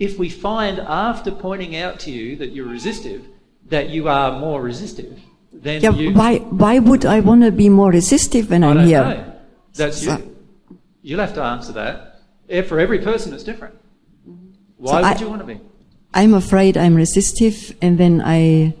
[0.00, 3.24] If we find after pointing out to you that you're resistive,
[3.66, 5.16] that you are more resistive,
[5.52, 8.84] then yeah, you, why, why would I want to be more resistive when I I'm
[8.84, 9.04] here?
[9.04, 9.34] Know.
[9.74, 10.36] That's you.
[11.02, 12.15] You'll have to answer that.
[12.48, 13.74] For every person, it's different.
[14.76, 15.60] Why so would I, you want to be?
[16.14, 18.74] I'm afraid I'm resistive, and then I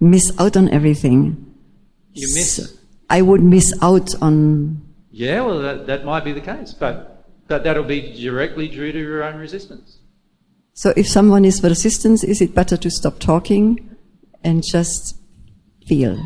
[0.00, 1.54] miss out on everything.
[2.12, 2.76] You miss it.
[3.08, 4.82] I would miss out on.
[5.10, 8.98] Yeah, well, that, that might be the case, but that, that'll be directly due to
[8.98, 9.98] your own resistance.
[10.72, 13.96] So, if someone is resistant, is it better to stop talking
[14.42, 15.18] and just
[15.86, 16.18] feel?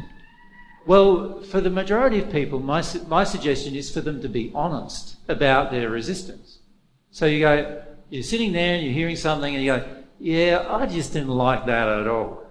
[0.86, 5.16] Well, for the majority of people, my, my suggestion is for them to be honest
[5.28, 6.53] about their resistance.
[7.14, 9.86] So you go, you're sitting there and you're hearing something and you go,
[10.18, 12.42] yeah, I just didn't like that at all.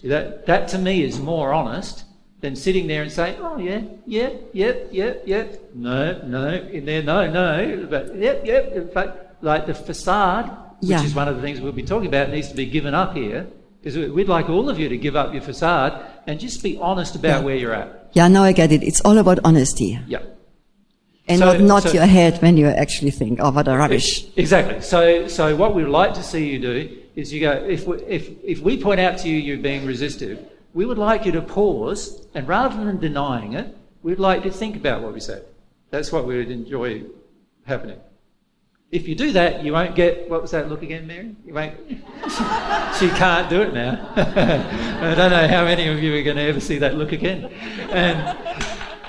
[0.00, 2.04] See, that, that to me is more honest
[2.38, 5.46] than sitting there and saying, oh, yeah, yeah, yeah, yeah, yeah.
[5.74, 7.88] No, no, in there, no, no.
[7.90, 8.70] But, yep, yep.
[8.70, 10.48] In fact, like the facade,
[10.80, 13.16] which is one of the things we'll be talking about, needs to be given up
[13.16, 13.48] here.
[13.82, 17.16] Because we'd like all of you to give up your facade and just be honest
[17.16, 18.10] about where you're at.
[18.12, 18.84] Yeah, now I get it.
[18.84, 19.98] It's all about honesty.
[20.06, 20.22] Yeah.
[21.28, 24.26] And So- not, not so- your head when you actually think, oh, what a rubbish.
[24.36, 24.80] Exactly.
[24.80, 28.28] So, so what we'd like to see you do is you go, if we, if,
[28.44, 30.38] if we point out to you you're being resistive,
[30.74, 34.76] we would like you to pause and rather than denying it, we'd like to think
[34.76, 35.44] about what we said.
[35.90, 37.04] That's what we would enjoy
[37.64, 37.98] happening.
[38.92, 41.34] If you do that, you won't get, what was that look again, Mary?
[41.44, 41.74] You won't,
[42.98, 44.12] she can't do it now.
[44.16, 47.46] I don't know how many of you are going to ever see that look again.
[47.90, 48.64] And,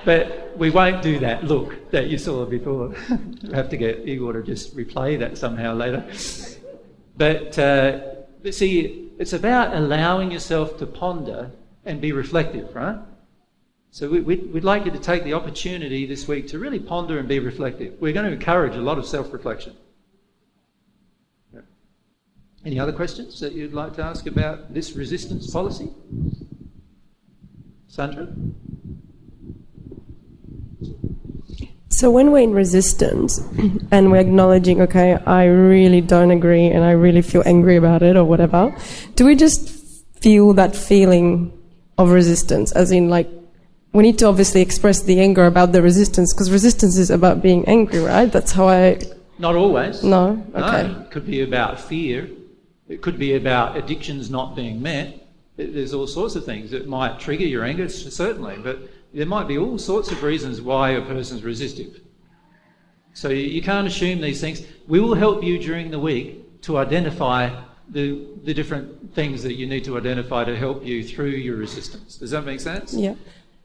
[0.07, 2.95] but we won't do that look that you saw before.
[3.43, 6.01] we have to get Igor to just replay that somehow later.
[7.17, 11.51] But, uh, see, it's about allowing yourself to ponder
[11.83, 12.97] and be reflective, right?
[13.91, 17.19] So we, we'd, we'd like you to take the opportunity this week to really ponder
[17.19, 17.99] and be reflective.
[17.99, 19.75] We're going to encourage a lot of self reflection.
[22.65, 25.89] Any other questions that you'd like to ask about this resistance policy?
[27.89, 28.29] Sandra?
[31.97, 33.39] So when we're in resistance
[33.91, 38.15] and we're acknowledging, okay, I really don't agree and I really feel angry about it
[38.15, 38.71] or whatever,
[39.15, 39.67] do we just
[40.21, 41.51] feel that feeling
[41.97, 42.71] of resistance?
[42.73, 43.27] As in, like,
[43.93, 47.65] we need to obviously express the anger about the resistance because resistance is about being
[47.65, 48.31] angry, right?
[48.31, 48.99] That's how I.
[49.39, 50.03] Not always.
[50.03, 50.45] No?
[50.53, 50.83] Okay.
[50.87, 52.29] No, it could be about fear.
[52.87, 55.25] It could be about addictions not being met.
[55.57, 58.77] It- There's all sorts of things that might trigger your anger, certainly, but
[59.13, 62.01] there might be all sorts of reasons why a person's resistive.
[63.13, 64.63] So you, you can't assume these things.
[64.87, 69.65] We will help you during the week to identify the, the different things that you
[69.65, 72.17] need to identify to help you through your resistance.
[72.17, 72.93] Does that make sense?
[72.93, 73.15] Yeah.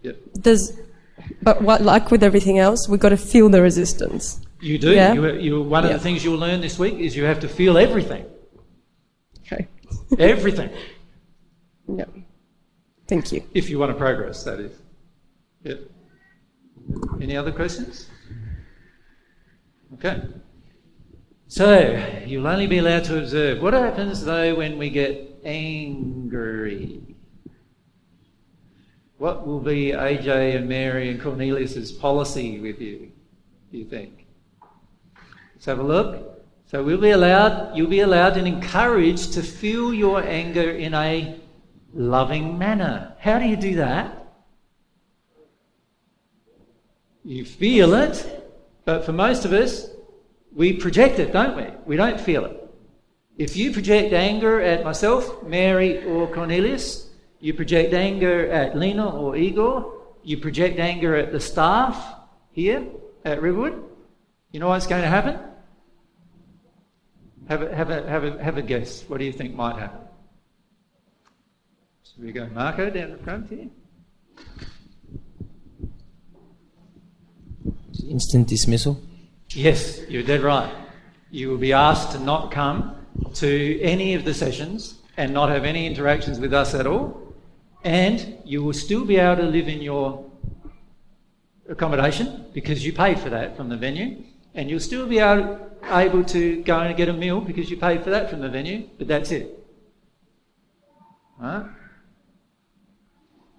[0.03, 0.17] Yep.
[0.41, 0.79] Does.
[1.43, 4.41] But what, like with everything else, we've got to feel the resistance.
[4.61, 4.93] You do.
[4.93, 5.13] Yeah.
[5.13, 5.97] You, you, one of Yeah.
[5.97, 8.25] the things you'll learn this week is you have to feel everything.
[9.47, 9.69] Okay.
[10.19, 10.71] Everything.
[11.89, 12.05] Yeah.
[13.09, 13.43] Thank you.
[13.53, 14.73] If you want to progress, that is.
[15.65, 15.81] Yep.
[17.21, 18.09] Any other questions?
[19.95, 20.23] Okay.
[21.47, 23.63] So, you'll only be allowed to observe.
[23.63, 27.03] What happens though when we get angry?
[29.19, 33.13] What will be AJ and Mary and Cornelius's policy with you,
[33.71, 34.27] do you think?
[35.55, 36.43] Let's have a look.
[36.67, 41.39] So we'll be allowed, you'll be allowed and encouraged to feel your anger in a
[41.93, 43.15] loving manner.
[43.21, 44.22] How do you do that?
[47.25, 48.51] You feel it,
[48.85, 49.89] but for most of us,
[50.55, 51.67] we project it, don't we?
[51.87, 52.59] We don't feel it.
[53.39, 57.09] If you project anger at myself, Mary, or Cornelius,
[57.41, 62.15] you project anger at Lena or Igor, you project anger at the staff
[62.53, 62.87] here
[63.25, 63.83] at Riverwood,
[64.53, 65.39] you know what's going to happen?
[67.49, 69.05] Have a, have a, have a, have a guess.
[69.09, 70.01] What do you think might happen?
[72.03, 73.69] So we go Marco down the front here.
[78.09, 79.01] Instant dismissal.
[79.51, 80.73] Yes, you're dead right.
[81.31, 82.97] You will be asked to not come
[83.35, 87.35] to any of the sessions and not have any interactions with us at all.
[87.85, 90.25] And you will still be able to live in your
[91.69, 94.25] accommodation because you paid for that from the venue.
[94.55, 98.11] And you'll still be able, to go and get a meal because you paid for
[98.11, 99.59] that from the venue, but that's it.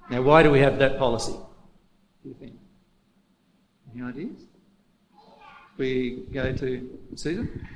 [0.10, 1.34] Now, why do we have that policy?
[3.94, 4.16] Do you think?
[4.16, 4.42] Any ideas?
[5.78, 7.68] We go to Susan.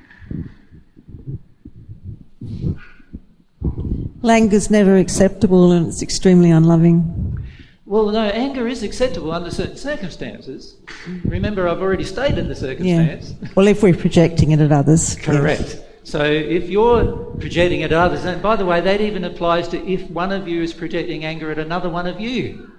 [4.22, 7.38] Langer's never acceptable and it's extremely unloving.
[7.86, 10.76] Well, no, anger is acceptable under certain circumstances.
[11.24, 13.34] Remember, I've already stated the circumstance.
[13.54, 15.16] Well, if we're projecting it at others.
[15.16, 15.82] Correct.
[16.04, 19.86] So if you're projecting it at others, and by the way, that even applies to
[19.86, 22.72] if one of you is projecting anger at another one of you.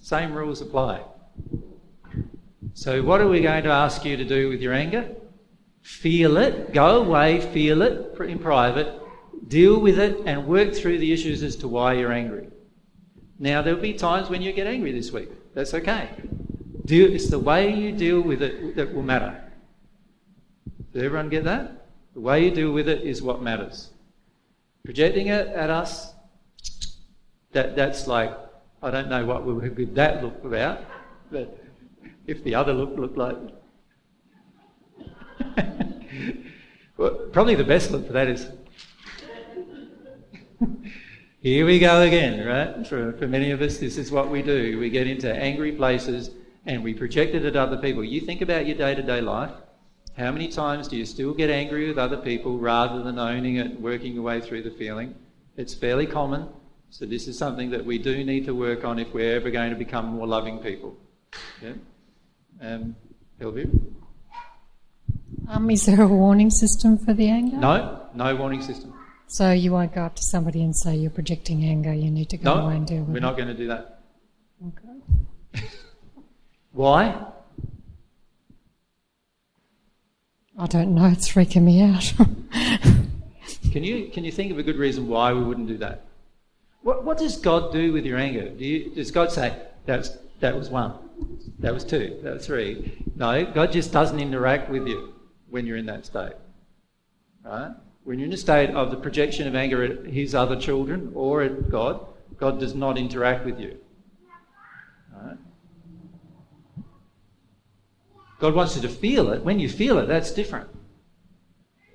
[0.00, 1.02] Same rules apply.
[2.74, 5.08] So, what are we going to ask you to do with your anger?
[5.82, 9.00] Feel it, go away, feel it in private,
[9.48, 12.48] deal with it, and work through the issues as to why you're angry.
[13.38, 15.30] Now, there'll be times when you get angry this week.
[15.54, 16.10] That's okay.
[16.86, 19.42] It's the way you deal with it that will matter.
[20.92, 21.86] Does everyone get that?
[22.14, 23.90] The way you deal with it is what matters.
[24.84, 26.12] Projecting it at us,
[27.52, 28.36] that, that's like,
[28.82, 30.84] I don't know what would that look about,
[31.30, 31.59] but
[32.30, 33.36] if the other look looked like.
[36.96, 38.46] well, probably the best look for that is.
[41.40, 42.86] Here we go again, right?
[42.86, 44.78] For, for many of us, this is what we do.
[44.78, 46.30] We get into angry places
[46.66, 48.04] and we project it at other people.
[48.04, 49.52] You think about your day to day life.
[50.16, 53.66] How many times do you still get angry with other people rather than owning it
[53.66, 55.14] and working your way through the feeling?
[55.56, 56.48] It's fairly common.
[56.90, 59.70] So this is something that we do need to work on if we're ever going
[59.70, 60.96] to become more loving people.
[61.62, 61.72] Yeah?
[62.60, 62.96] Um,
[63.40, 63.68] Elvira?
[65.48, 67.56] Um, is there a warning system for the anger?
[67.56, 68.92] No, no warning system.
[69.26, 71.92] So you won't go up to somebody and say you're projecting anger.
[71.92, 73.20] You need to go No, away and deal with we're it.
[73.22, 74.00] not going to do that.
[74.68, 75.64] Okay.
[76.72, 77.26] Why?
[80.58, 81.06] I don't know.
[81.06, 82.12] It's freaking me out.
[83.72, 86.04] Can you can you think of a good reason why we wouldn't do that?
[86.82, 88.48] What what does God do with your anger?
[88.48, 89.56] Do you, does God say
[89.86, 90.94] that's that was one,
[91.58, 93.04] that was two, that was three?
[93.16, 95.14] No, God just doesn't interact with you
[95.48, 96.32] when you're in that state.
[97.44, 97.72] Right?
[98.04, 101.42] When you're in a state of the projection of anger at His other children or
[101.42, 102.06] at God,
[102.36, 103.76] God does not interact with you.
[105.12, 105.36] Right?
[108.38, 109.44] God wants you to feel it.
[109.44, 110.68] When you feel it, that's different.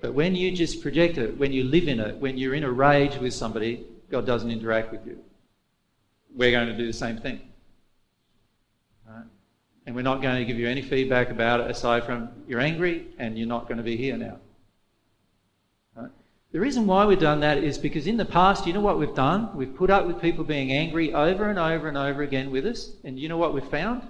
[0.02, 2.72] But when you just project it, when you live in it, when you're in a
[2.72, 5.18] rage with somebody, God doesn't interact with you.
[6.36, 7.42] We're going to do the same thing.
[9.08, 9.26] Right?
[9.86, 13.08] And we're not going to give you any feedback about it aside from you're angry
[13.18, 14.38] and you're not going to be here now.
[15.96, 16.10] Right?
[16.52, 19.14] The reason why we've done that is because in the past, you know what we've
[19.14, 19.56] done?
[19.56, 22.92] We've put up with people being angry over and over and over again with us.
[23.04, 24.02] And you know what we've found?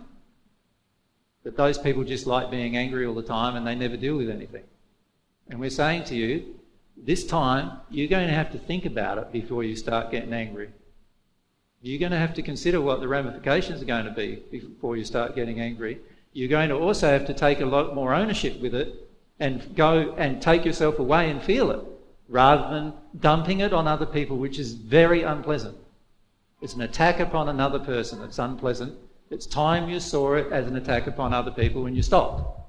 [1.43, 4.29] That those people just like being angry all the time and they never deal with
[4.29, 4.63] anything.
[5.49, 6.55] And we're saying to you,
[6.97, 10.69] this time you're going to have to think about it before you start getting angry.
[11.85, 15.03] You're going to have to consider what the ramifications are going to be before you
[15.03, 15.99] start getting angry.
[16.33, 19.07] You're going to also have to take a lot more ownership with it
[19.39, 21.81] and go and take yourself away and feel it
[22.27, 25.77] rather than dumping it on other people, which is very unpleasant.
[26.59, 28.23] It's an attack upon another person.
[28.23, 28.97] It's unpleasant.
[29.29, 32.67] It's time you saw it as an attack upon other people when you stopped.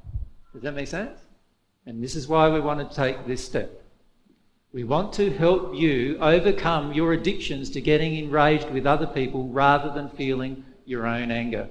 [0.53, 1.19] Does that make sense?
[1.87, 3.83] And this is why we want to take this step.
[4.77, 9.89] We want to help you overcome your addictions to getting enraged with other people rather
[9.89, 11.71] than feeling your own anger.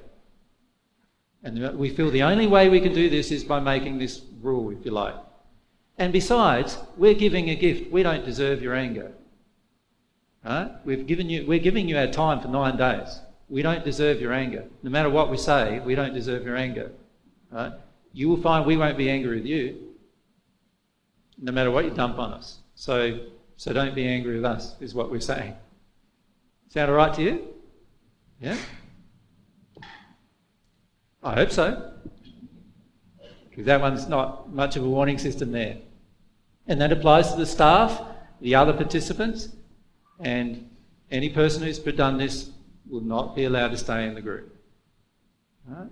[1.43, 4.71] And we feel the only way we can do this is by making this rule,
[4.71, 5.13] if you like.
[5.99, 7.91] And besides, we're giving a gift.
[7.91, 9.11] We don't deserve your anger.
[10.43, 10.71] Right?
[10.83, 13.19] We've given you, we're giving you our time for nine days.
[13.49, 14.65] We don't deserve your anger.
[14.81, 16.91] No matter what we say, we don't deserve your anger.
[17.51, 17.73] Right?
[18.13, 19.93] You will find we won't be angry with you,
[21.39, 22.61] no matter what you dump on us.
[22.75, 23.19] So,
[23.57, 25.55] so don't be angry with us, is what we're saying.
[26.69, 27.47] Sound all right to you?
[28.41, 28.57] Yeah?
[31.23, 31.93] I hope so.
[33.49, 35.77] Because that one's not much of a warning system there.
[36.67, 38.01] And that applies to the staff,
[38.41, 39.49] the other participants,
[40.19, 40.69] and
[41.09, 42.51] any person who's done this
[42.89, 44.53] will not be allowed to stay in the group.
[45.65, 45.89] Right?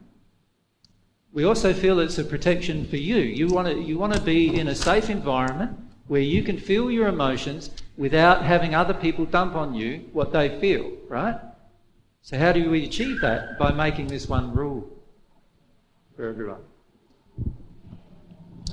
[1.32, 3.16] We also feel it's a protection for you.
[3.16, 6.92] You want to, you want to be in a safe environment where you can feel
[6.92, 11.40] your emotions without having other people dump on you what they feel, right?
[12.22, 13.60] So, how do we achieve that?
[13.60, 14.90] By making this one rule
[16.16, 16.62] for everyone.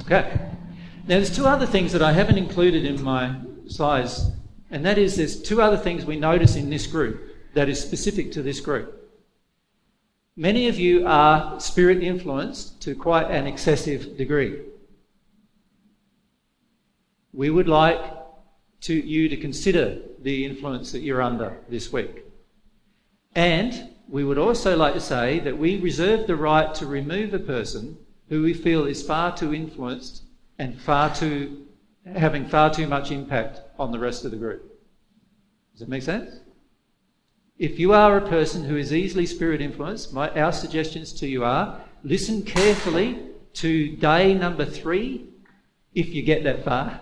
[0.02, 0.38] Okay.
[1.06, 4.30] Now, there's two other things that I haven't included in my slides,
[4.70, 8.30] and that is there's two other things we notice in this group that is specific
[8.32, 8.96] to this group.
[10.36, 14.60] Many of you are spirit influenced to quite an excessive degree.
[17.32, 18.00] We would like
[18.82, 22.24] to, you to consider the influence that you're under this week.
[23.34, 27.38] And we would also like to say that we reserve the right to remove a
[27.38, 27.96] person
[28.28, 30.22] who we feel is far too influenced
[30.58, 31.66] and far too
[32.16, 34.62] having far too much impact on the rest of the group.
[35.72, 36.40] Does that make sense?
[37.58, 41.44] If you are a person who is easily spirit influenced, my, our suggestions to you
[41.44, 43.18] are listen carefully
[43.52, 45.26] to day number three,
[45.94, 47.00] if you get that far,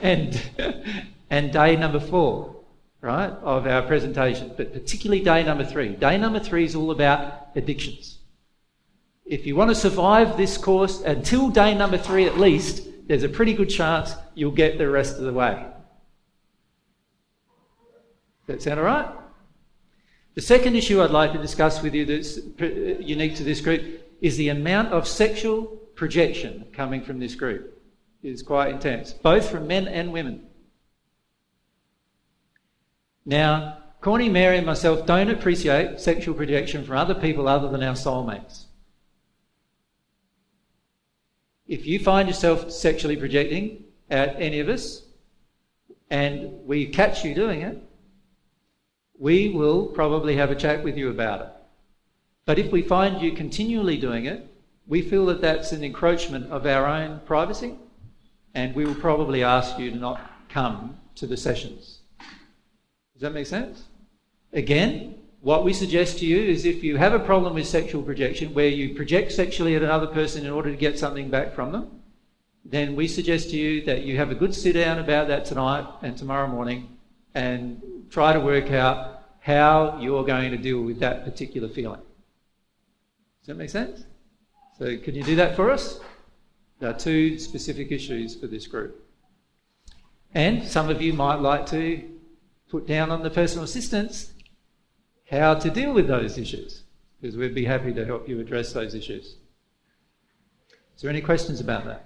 [0.00, 0.40] and,
[1.30, 2.56] and day number four,
[3.00, 5.90] right, of our presentation, but particularly day number three.
[5.90, 8.18] Day number three is all about addictions.
[9.24, 13.28] If you want to survive this course until day number three at least, there's a
[13.28, 15.66] pretty good chance you'll get the rest of the way.
[18.46, 19.08] That sound all right?
[20.34, 22.64] The second issue I'd like to discuss with you that's uh,
[23.00, 23.82] unique to this group
[24.20, 25.64] is the amount of sexual
[25.94, 27.77] projection coming from this group.
[28.22, 30.46] Is quite intense, both from men and women.
[33.24, 37.94] Now, Corny, Mary, and myself don't appreciate sexual projection from other people other than our
[37.94, 38.64] soulmates.
[41.68, 45.02] If you find yourself sexually projecting at any of us,
[46.10, 47.82] and we catch you doing it,
[49.18, 51.48] we will probably have a chat with you about it.
[52.46, 54.46] But if we find you continually doing it,
[54.86, 57.76] we feel that that's an encroachment of our own privacy,
[58.54, 62.00] and we will probably ask you to not come to the sessions.
[63.12, 63.84] Does that make sense?
[64.52, 68.54] Again, what we suggest to you is if you have a problem with sexual projection
[68.54, 72.02] where you project sexually at another person in order to get something back from them,
[72.64, 75.86] then we suggest to you that you have a good sit down about that tonight
[76.02, 76.96] and tomorrow morning
[77.34, 77.80] and
[78.10, 82.00] try to work out how you're going to deal with that particular feeling.
[83.40, 84.04] Does that make sense?
[84.78, 86.00] So, can you do that for us?
[86.78, 89.04] There are two specific issues for this group.
[90.34, 92.08] And some of you might like to
[92.68, 94.32] put down on the personal assistants
[95.30, 96.84] how to deal with those issues,
[97.20, 99.36] because we'd be happy to help you address those issues.
[100.96, 102.04] Is there any questions about that?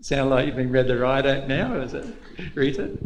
[0.00, 2.06] Sound like you've been read the riot act now, is it,
[2.54, 2.98] Rita?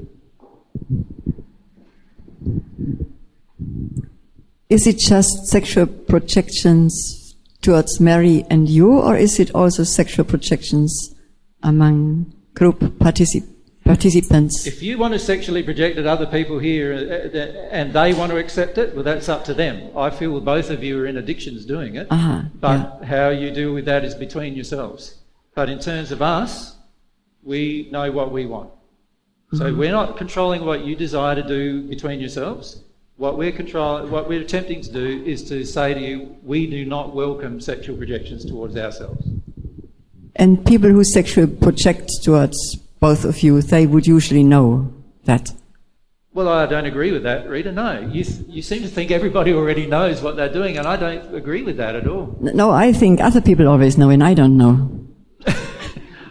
[4.69, 7.28] Is it just sexual projections
[7.63, 11.15] towards Mary and you, or is it also sexual projections
[11.63, 13.47] among group partici-
[13.85, 14.67] participants?
[14.67, 18.31] If you want to sexually project at other people here uh, uh, and they want
[18.31, 19.97] to accept it, well, that's up to them.
[19.97, 23.73] I feel both of you are in addictions doing it, Uh-huh, but how you deal
[23.73, 25.17] with that is between yourselves.
[25.55, 26.77] But in terms of us,
[27.43, 28.71] we know what we want.
[29.55, 32.83] So we're not controlling what you desire to do between yourselves.
[33.19, 36.85] What we're control, what we're attempting to do is to say to you, we do
[36.85, 39.27] not welcome sexual projections towards ourselves.
[40.37, 42.57] And people who sexually project towards
[43.01, 44.95] both of you, they would usually know
[45.25, 45.51] that.
[46.33, 47.73] Well, I don't agree with that, Rita.
[47.73, 51.35] No, you, you seem to think everybody already knows what they're doing, and I don't
[51.35, 52.39] agree with that at all.
[52.41, 54.95] No, I think other people always know and I don't know.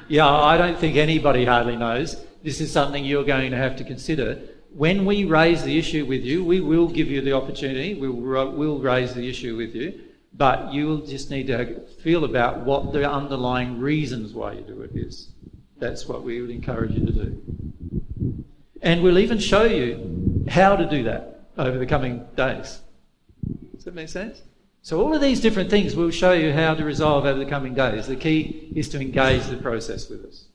[0.10, 2.16] Yeah, I don't think anybody hardly knows.
[2.42, 4.40] This is something you're going to have to consider.
[4.78, 8.78] When we raise the issue with you, we will give you the opportunity, we'll, we'll
[8.78, 9.99] raise the issue with you,
[10.36, 14.84] but you will just need to feel about what the underlying reasons why you do
[14.84, 15.30] it is.
[15.80, 18.43] That's what we would encourage you to do.
[18.84, 22.80] And we'll even show you how to do that over the coming days.
[23.73, 24.43] Does that make sense?
[24.84, 27.73] So, all of these different things we'll show you how to resolve over the coming
[27.73, 28.05] days.
[28.05, 30.47] The key is to engage the process with us.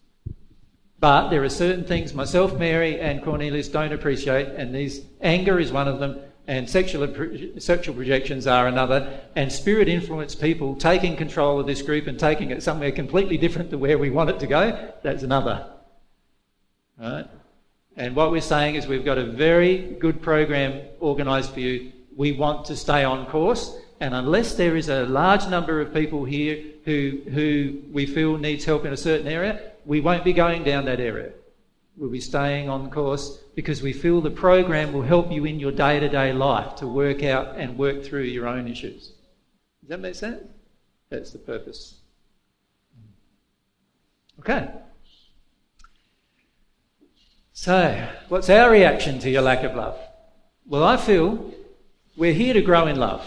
[1.03, 5.73] But there are certain things myself, Mary, and Cornelius don't appreciate, and these anger is
[5.73, 7.13] one of them, and sexual,
[7.59, 12.53] sexual projections are another, and spirit influenced people taking control of this group and taking
[12.53, 15.67] it somewhere completely different to where we want it to go, that's another.
[16.97, 17.27] Right?
[17.97, 21.91] And what we're saying is we've got a very good program organised for you.
[22.17, 26.25] We want to stay on course, and unless there is a large number of people
[26.25, 30.65] here who, who we feel needs help in a certain area, we won't be going
[30.65, 31.33] down that area.
[31.97, 35.73] We'll be staying on course because we feel the program will help you in your
[35.73, 39.13] day to day life to work out and work through your own issues.
[39.81, 40.43] Does that make sense?
[41.11, 41.97] That's the purpose.
[44.39, 44.71] Okay.
[47.53, 49.99] So, what's our reaction to your lack of love?
[50.67, 51.53] Well, I feel
[52.17, 53.25] we're here to grow in love.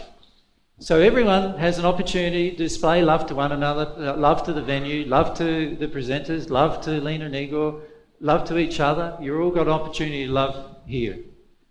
[0.80, 4.62] So everyone has an opportunity to display love to one another, uh, love to the
[4.62, 7.82] venue, love to the presenters, love to Lena and Igor,
[8.20, 9.18] love to each other.
[9.22, 11.18] You've all got an opportunity to love here.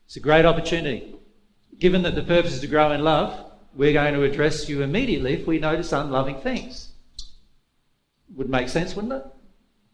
[0.07, 1.17] It's a great opportunity.
[1.79, 5.35] Given that the purpose is to grow in love, we're going to address you immediately
[5.35, 6.93] if we notice unloving things.
[8.37, 9.27] Would make sense, wouldn't it?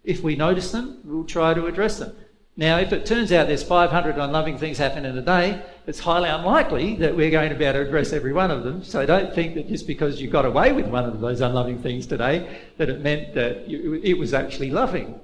[0.05, 2.15] If we notice them, we'll try to address them.
[2.61, 6.29] Now, if it turns out there's 500 unloving things happen in a day, it's highly
[6.29, 8.85] unlikely that we're going to be able to address every one of them.
[8.85, 12.07] So don't think that just because you got away with one of those unloving things
[12.07, 15.19] today, that it meant that it was actually loving.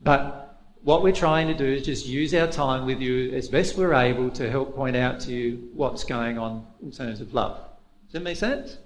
[0.00, 3.76] But what we're trying to do is just use our time with you as best
[3.76, 7.58] we're able to help point out to you what's going on in terms of love.
[8.06, 8.78] Does that make sense?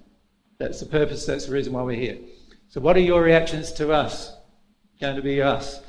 [0.58, 2.18] That's the purpose, that's the reason why we're here.
[2.70, 4.34] So, what are your reactions to us?
[5.00, 5.80] Going to be us.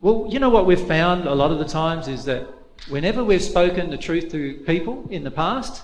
[0.00, 2.46] Well, you know what we've found a lot of the times is that
[2.88, 5.82] whenever we've spoken the truth to people in the past,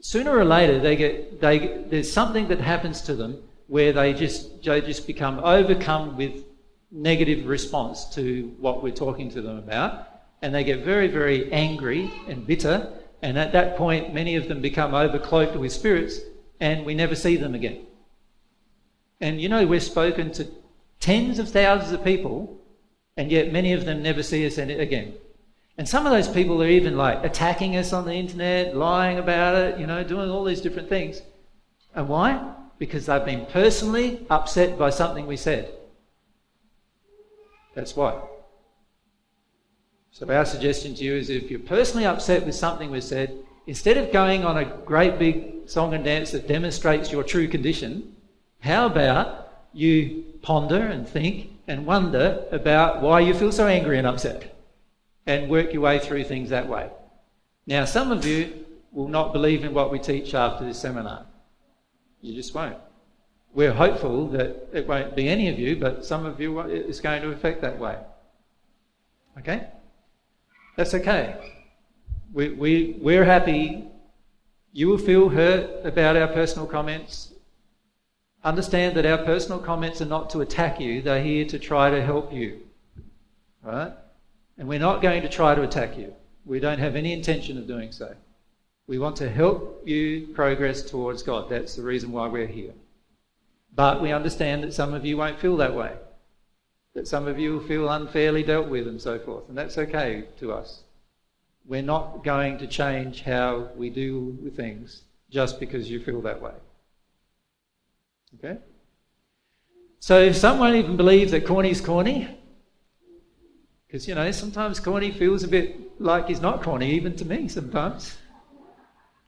[0.00, 4.62] sooner or later they get they there's something that happens to them where they just
[4.62, 6.44] they just become overcome with
[6.92, 10.06] negative response to what we're talking to them about,
[10.42, 12.92] and they get very very angry and bitter,
[13.22, 16.20] and at that point many of them become overcloaked with spirits,
[16.60, 17.86] and we never see them again.
[19.22, 20.46] And you know we've spoken to
[21.00, 22.57] tens of thousands of people
[23.18, 25.12] and yet many of them never see us again.
[25.76, 29.56] And some of those people are even like attacking us on the internet, lying about
[29.56, 31.20] it, you know, doing all these different things.
[31.96, 32.54] And why?
[32.78, 35.68] Because they've been personally upset by something we said.
[37.74, 38.20] That's why.
[40.12, 43.96] So our suggestion to you is if you're personally upset with something we said, instead
[43.96, 48.14] of going on a great big song and dance that demonstrates your true condition,
[48.60, 54.06] how about you ponder and think and wonder about why you feel so angry and
[54.06, 54.54] upset.
[55.28, 56.88] and work your way through things that way.
[57.66, 61.26] Now, some of you will not believe in what we teach after this seminar.
[62.22, 62.78] You just won't.
[63.52, 67.20] We're hopeful that it won't be any of you, but some of you it's going
[67.22, 67.98] to affect that way.
[69.38, 69.66] Okay?
[70.76, 71.36] That's okay.
[72.32, 73.84] We, we, we're happy.
[74.72, 77.34] You will feel hurt about our personal comments.
[78.48, 82.02] Understand that our personal comments are not to attack you, they're here to try to
[82.02, 82.60] help you.
[83.62, 83.92] Right?
[84.56, 86.14] And we're not going to try to attack you.
[86.46, 88.14] We don't have any intention of doing so.
[88.86, 91.50] We want to help you progress towards God.
[91.50, 92.72] That's the reason why we're here.
[93.74, 95.92] But we understand that some of you won't feel that way.
[96.94, 99.46] That some of you will feel unfairly dealt with and so forth.
[99.50, 100.84] And that's okay to us.
[101.66, 106.40] We're not going to change how we deal with things just because you feel that
[106.40, 106.54] way.
[108.34, 108.58] Okay?
[110.00, 112.28] So if someone even believes that corny's corny,
[113.86, 117.48] because you know sometimes corny feels a bit like he's not corny, even to me
[117.48, 118.16] sometimes.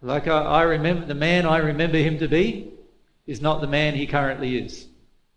[0.03, 2.73] Like I, I remember the man I remember him to be
[3.27, 4.87] is not the man he currently is.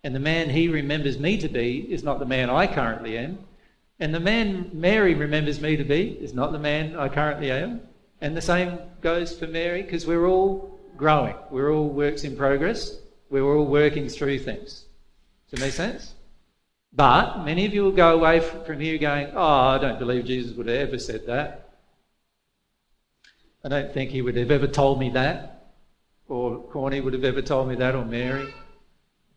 [0.04, 3.40] And the man he remembers me to be is not the man I currently am.
[4.00, 7.82] And the man Mary remembers me to be is not the man I currently am.
[8.22, 11.36] And the same goes for Mary because we're all growing.
[11.50, 12.98] We're all works in progress.
[13.34, 14.86] We're all working through things.
[15.50, 16.14] Does that make sense?
[16.96, 20.56] But many of you will go away from here going, Oh, I don't believe Jesus
[20.56, 21.68] would have ever said that.
[23.66, 25.72] I don't think he would have ever told me that,
[26.28, 28.54] or Corny would have ever told me that, or Mary.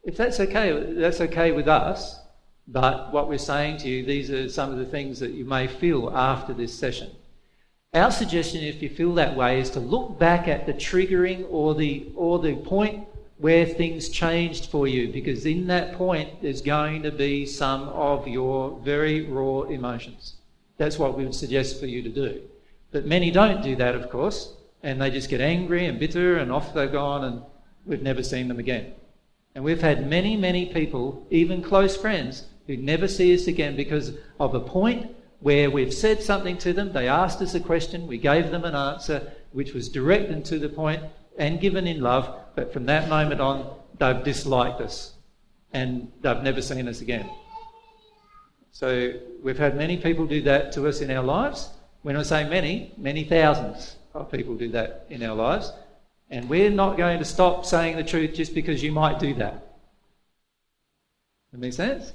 [0.04, 2.20] If that's okay, that's okay with us.
[2.68, 5.68] But what we're saying to you, these are some of the things that you may
[5.68, 7.12] feel after this session.
[7.94, 11.74] Our suggestion, if you feel that way, is to look back at the triggering or
[11.74, 13.06] the or the point
[13.38, 18.26] where things changed for you, because in that point there's going to be some of
[18.26, 20.36] your very raw emotions.
[20.78, 22.42] That's what we would suggest for you to do.
[22.92, 26.50] But many don't do that, of course, and they just get angry and bitter and
[26.50, 27.42] off they've gone and
[27.84, 28.92] we've never seen them again.
[29.54, 34.12] And we've had many, many people, even close friends, who never see us again because
[34.40, 38.18] of a point where we've said something to them, they asked us a question, we
[38.18, 41.02] gave them an answer which was direct and to the point
[41.38, 45.14] and given in love, but from that moment on, they've disliked us
[45.72, 47.28] and they've never seen us again.
[48.72, 51.70] So we've had many people do that to us in our lives,
[52.02, 55.72] when I say many, many thousands of people do that in our lives.
[56.30, 59.66] And we're not going to stop saying the truth just because you might do that.
[61.52, 62.12] That makes sense?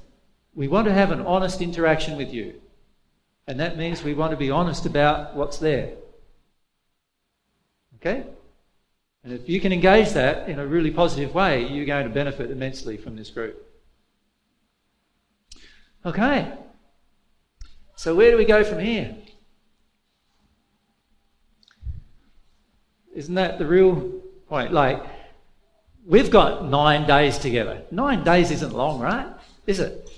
[0.54, 2.62] We want to have an honest interaction with you.
[3.48, 5.94] And that means we want to be honest about what's there.
[7.96, 8.26] Okay?
[9.24, 12.50] And if you can engage that in a really positive way, you're going to benefit
[12.50, 13.68] immensely from this group.
[16.06, 16.52] Okay.
[17.96, 19.16] So, where do we go from here?
[23.14, 24.74] Isn't that the real point?
[24.74, 25.04] Like,
[26.08, 27.84] we've got nine days together.
[27.92, 29.28] Nine days isn't long, right?
[29.68, 30.10] Is it?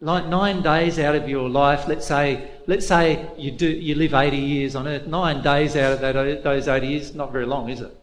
[0.00, 4.14] Like nine days out of your life, let's say, let's say you do you live
[4.14, 5.08] 80 years on earth.
[5.08, 7.97] Nine days out of that, those 80 years, not very long, is it?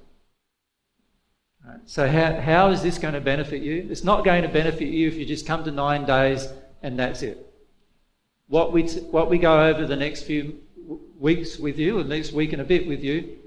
[1.86, 3.88] So how, how is this going to benefit you?
[3.90, 6.48] It's not going to benefit you if you just come to nine days
[6.82, 7.54] and that's it.
[8.48, 10.60] What we, t- what we go over the next few
[11.20, 13.38] weeks with you, and next week and a bit with you,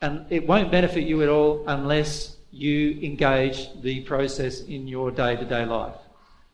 [0.00, 5.36] and it won't benefit you at all unless you engage the process in your day
[5.36, 5.94] to day life.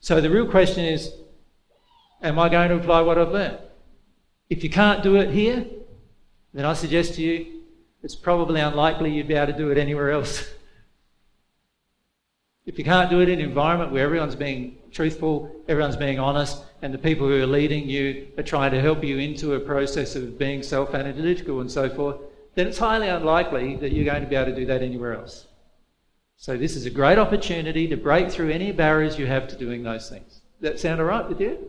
[0.01, 1.13] So the real question is
[2.23, 3.59] Am I going to apply what I've learned?
[4.49, 5.65] If you can't do it here,
[6.53, 7.63] then I suggest to you
[8.03, 10.49] it's probably unlikely you'd be able to do it anywhere else.
[12.67, 16.63] if you can't do it in an environment where everyone's being truthful, everyone's being honest,
[16.83, 20.15] and the people who are leading you are trying to help you into a process
[20.17, 22.17] of being self analytical and so forth,
[22.55, 25.47] then it's highly unlikely that you're going to be able to do that anywhere else.
[26.37, 29.83] So this is a great opportunity to break through any barriers you have to doing
[29.83, 30.41] those things.
[30.61, 31.69] Does that sound all right with you?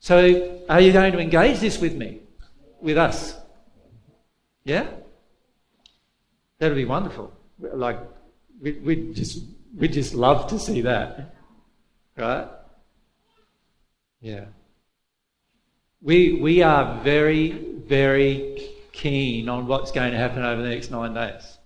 [0.00, 2.20] So are you going to engage this with me?
[2.80, 3.36] With us?
[4.64, 4.86] Yeah?
[6.58, 7.32] That'd be wonderful.
[7.58, 7.98] Like,
[8.60, 9.42] we'd we just,
[9.76, 11.34] we'd just love to see that.
[12.16, 12.48] Right?
[14.20, 14.46] Yeah.
[16.02, 21.14] We, we are very, very keen on what's going to happen over the next nine
[21.14, 21.58] days.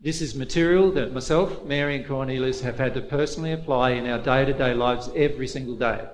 [0.00, 4.18] This is material that myself, Mary, and Cornelius have had to personally apply in our
[4.18, 6.06] day to day lives every single day.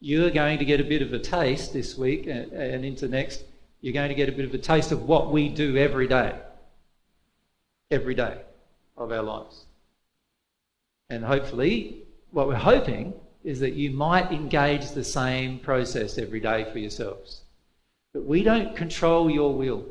[0.00, 3.06] You are going to get a bit of a taste this week and, and into
[3.06, 3.44] next.
[3.80, 6.38] You're going to get a bit of a taste of what we do every day.
[7.90, 8.40] Every day
[8.96, 9.66] of our lives.
[11.10, 13.14] And hopefully, what we're hoping
[13.44, 17.42] is that you might engage the same process every day for yourselves.
[18.12, 19.84] But we don't control your will.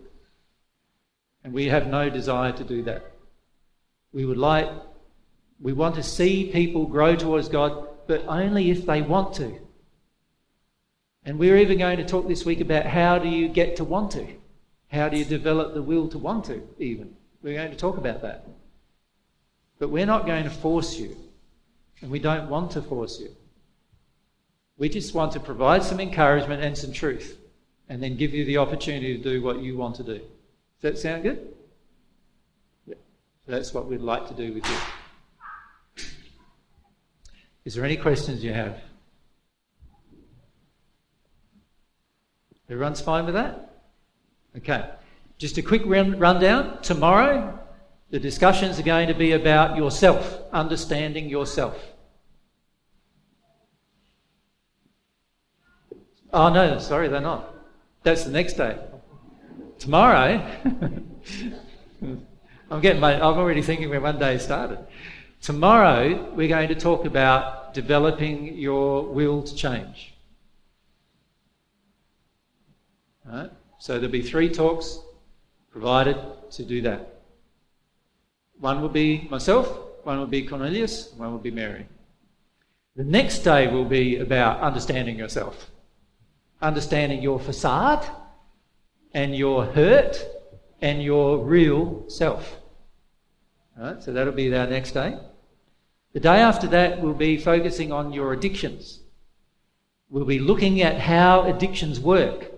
[1.43, 3.11] And we have no desire to do that.
[4.11, 4.69] We would like,
[5.61, 9.59] we want to see people grow towards God, but only if they want to.
[11.25, 14.11] And we're even going to talk this week about how do you get to want
[14.11, 14.27] to?
[14.87, 17.15] How do you develop the will to want to, even?
[17.43, 18.47] We're going to talk about that.
[19.77, 21.17] But we're not going to force you,
[22.01, 23.29] and we don't want to force you.
[24.77, 27.37] We just want to provide some encouragement and some truth,
[27.89, 30.19] and then give you the opportunity to do what you want to do.
[30.19, 31.53] Does that sound good?
[32.87, 32.95] Yeah.
[33.45, 34.77] So that's what we'd like to do with you.
[37.65, 38.79] Is there any questions you have?
[42.69, 43.81] Everyone's fine with that?
[44.57, 44.89] Okay.
[45.37, 46.81] Just a quick run, rundown.
[46.81, 47.59] Tomorrow,
[48.09, 51.77] the discussions are going to be about yourself, understanding yourself.
[56.31, 57.53] Oh, no, sorry, they're not.
[58.03, 58.77] That's the next day.
[59.79, 60.47] Tomorrow,
[62.71, 64.79] I'm getting my, I'm already thinking where one day started.
[65.41, 70.13] Tomorrow, we're going to talk about developing your will to change.
[73.25, 73.49] Right?
[73.79, 74.99] So there'll be three talks
[75.73, 76.15] provided
[76.51, 77.21] to do that.
[78.59, 79.67] One will be myself,
[80.03, 81.87] one will be Cornelius, one will be Mary.
[82.95, 85.71] The next day will be about understanding yourself,
[86.61, 88.07] understanding your facade
[89.15, 90.23] and your hurt
[90.79, 92.57] and your real self.
[93.75, 94.01] Right?
[94.03, 95.17] So that'll be our next day.
[96.13, 98.99] The day after that, we'll be focusing on your addictions.
[100.11, 102.52] We'll be looking at how addictions work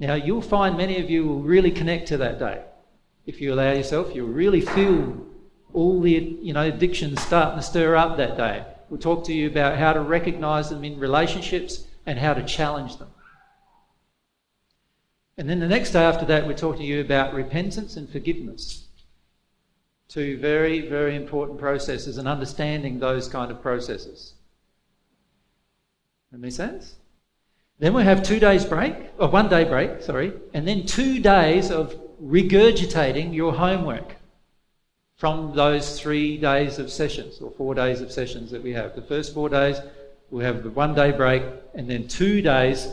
[0.00, 2.62] now, you'll find many of you will really connect to that day.
[3.26, 5.26] If you allow yourself, you'll really feel
[5.74, 8.64] all the you know addictions starting to stir up that day.
[8.88, 12.96] We'll talk to you about how to recognize them in relationships and how to challenge
[12.96, 13.10] them.
[15.36, 18.86] And then the next day after that, we're talking to you about repentance and forgiveness.
[20.08, 24.34] Two very, very important processes and understanding those kind of processes.
[26.32, 26.96] That sense?
[27.80, 31.70] Then we have two days break, or one day break, sorry, and then two days
[31.70, 34.16] of regurgitating your homework
[35.16, 38.94] from those three days of sessions or four days of sessions that we have.
[38.94, 39.78] The first four days,
[40.30, 41.42] we'll have the one day break,
[41.74, 42.86] and then two days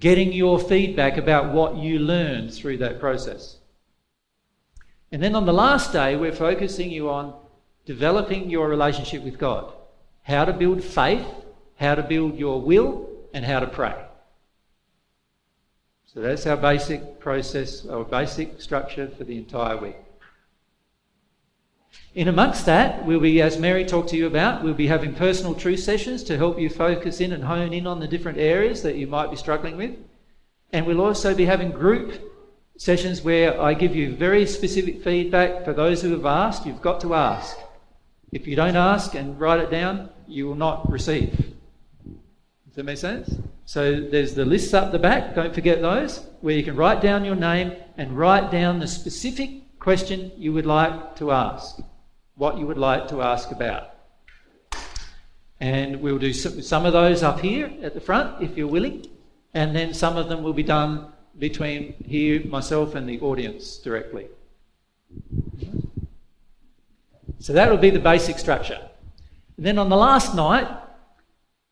[0.00, 3.58] getting your feedback about what you learned through that process.
[5.12, 7.34] And then on the last day, we're focusing you on
[7.84, 9.74] developing your relationship with God,
[10.22, 11.26] how to build faith,
[11.76, 13.94] how to build your will, and how to pray.
[16.06, 19.96] So that's our basic process, our basic structure for the entire week.
[22.14, 25.54] In amongst that, we'll be, as Mary talked to you about, we'll be having personal
[25.54, 28.94] truth sessions to help you focus in and hone in on the different areas that
[28.94, 29.96] you might be struggling with.
[30.72, 32.20] And we'll also be having group
[32.76, 36.66] sessions where I give you very specific feedback for those who have asked.
[36.66, 37.56] You've got to ask.
[38.30, 41.53] If you don't ask and write it down, you will not receive.
[42.74, 43.38] Does that make sense?
[43.66, 47.24] So there's the lists up the back, don't forget those, where you can write down
[47.24, 51.78] your name and write down the specific question you would like to ask,
[52.34, 53.90] what you would like to ask about.
[55.60, 59.06] And we'll do some of those up here at the front if you're willing,
[59.54, 64.26] and then some of them will be done between here, myself, and the audience directly.
[67.38, 68.80] So that will be the basic structure.
[69.58, 70.66] And then on the last night,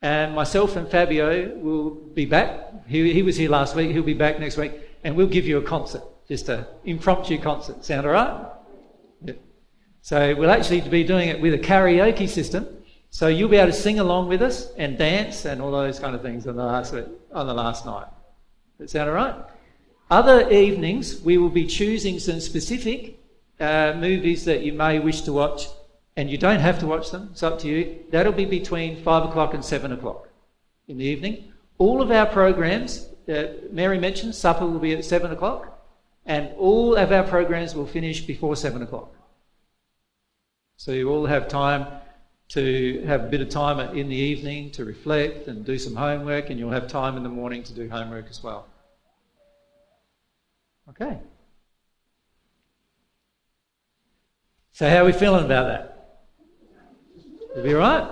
[0.03, 2.87] and myself and Fabio will be back.
[2.87, 4.73] He, he was here last week, he'll be back next week,
[5.05, 7.85] and we'll give you a concert, just an impromptu concert.
[7.85, 8.47] Sound all right?
[9.25, 9.35] Yeah.
[10.01, 12.67] So we'll actually be doing it with a karaoke system.
[13.11, 16.17] So you'll be able to sing along with us and dance and all those kind
[16.17, 16.95] of things on the last,
[17.33, 18.09] on the last night.
[18.79, 19.37] That sound all right?
[20.11, 23.19] Other evenings, we will be choosing some specific
[23.61, 25.69] uh, movies that you may wish to watch
[26.17, 28.01] and you don't have to watch them, it's up to you.
[28.11, 30.29] That'll be between 5 o'clock and 7 o'clock
[30.89, 31.53] in the evening.
[31.79, 35.83] All of our programs, uh, Mary mentioned, supper will be at 7 o'clock,
[36.27, 39.11] and all of our programs will finish before 7 o'clock.
[40.77, 41.87] So you all have time
[42.49, 46.51] to have a bit of time in the evening to reflect and do some homework,
[46.51, 48.67] and you'll have time in the morning to do homework as well.
[50.91, 51.19] Okay.
[54.73, 55.92] So, how are we feeling about that?
[57.55, 58.09] Will be right?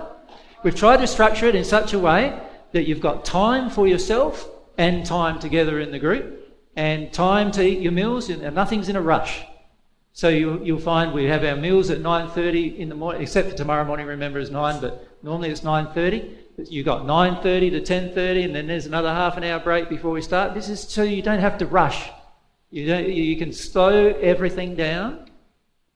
[0.63, 2.39] We've tried to structure it in such a way
[2.73, 7.63] that you've got time for yourself and time together in the group and time to
[7.63, 9.43] eat your meals and nothing's in a rush.
[10.13, 13.55] So you, you'll find we have our meals at 9.30 in the morning, except for
[13.55, 16.35] tomorrow morning, remember, it's 9, but normally it's 9.30.
[16.69, 20.21] You've got 9.30 to 10.30, and then there's another half an hour break before we
[20.21, 20.53] start.
[20.53, 22.09] This is so you don't have to rush.
[22.71, 25.29] You, don't, you can slow everything down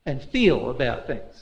[0.06, 1.35] and feel about things.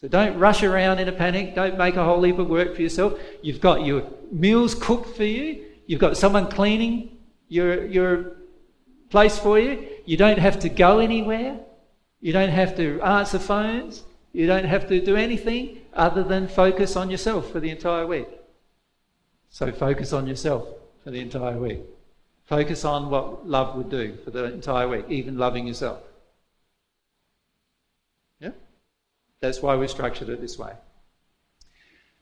[0.00, 1.54] So don't rush around in a panic.
[1.54, 3.18] Don't make a whole heap of work for yourself.
[3.42, 5.64] You've got your meals cooked for you.
[5.86, 7.18] You've got someone cleaning
[7.48, 8.36] your, your
[9.10, 9.88] place for you.
[10.04, 11.58] You don't have to go anywhere.
[12.20, 14.04] You don't have to answer phones.
[14.32, 18.28] You don't have to do anything other than focus on yourself for the entire week.
[19.50, 20.68] So focus on yourself
[21.02, 21.80] for the entire week.
[22.44, 26.00] Focus on what love would do for the entire week, even loving yourself.
[28.40, 28.52] Yeah?
[29.40, 30.72] That's why we structured it this way.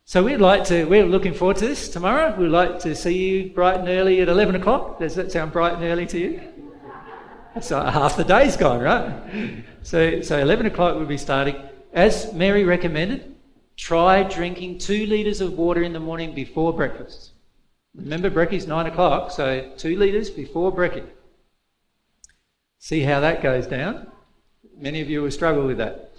[0.04, 2.34] So we'd like to, we're looking forward to this tomorrow.
[2.38, 5.00] We'd like to see you bright and early at 11 o'clock.
[5.00, 6.40] Does that sound bright and early to you?
[7.60, 9.64] So half the day's gone, right?
[9.82, 11.56] So, so 11 o'clock we'll be starting.
[11.92, 13.34] As Mary recommended,
[13.76, 17.30] try drinking two litres of water in the morning before breakfast.
[17.94, 21.06] Remember, brekie's 9 o'clock, so two litres before brekkie.
[22.78, 24.08] See how that goes down.
[24.76, 26.12] Many of you will struggle with that.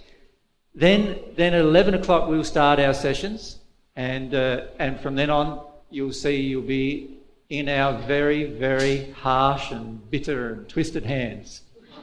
[0.78, 3.58] Then, then at 11 o'clock we'll start our sessions,
[3.96, 7.18] and, uh, and from then on you'll see you'll be
[7.48, 11.62] in our very, very harsh and bitter and twisted hands.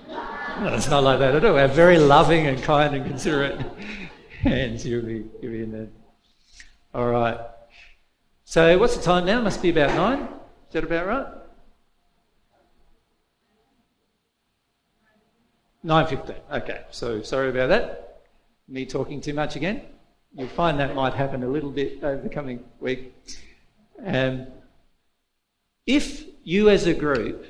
[0.09, 1.57] No, it's not like that at all.
[1.57, 3.61] Our very loving and kind and considerate
[4.41, 5.87] hands you'll be, you'll be in there.
[6.93, 7.39] All right.
[8.43, 9.39] So what's the time now?
[9.39, 10.23] Must be about nine.
[10.67, 11.27] Is that about right?
[15.81, 16.35] Nine fifteen.
[16.51, 16.81] Okay.
[16.91, 18.04] So sorry about that.
[18.67, 19.81] Me talking too much again.
[20.35, 23.13] You'll find that might happen a little bit over the coming week.
[24.03, 24.47] Um,
[25.85, 27.45] if you as a group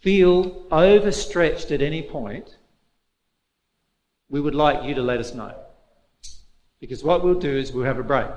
[0.00, 2.56] feel overstretched at any point,
[4.28, 5.54] we would like you to let us know.
[6.80, 8.30] Because what we'll do is we'll have a break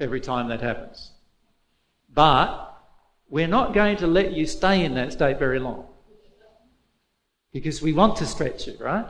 [0.00, 1.12] every time that happens.
[2.12, 2.74] But
[3.28, 5.86] we're not going to let you stay in that state very long.
[7.52, 9.06] Because we want to stretch it, right?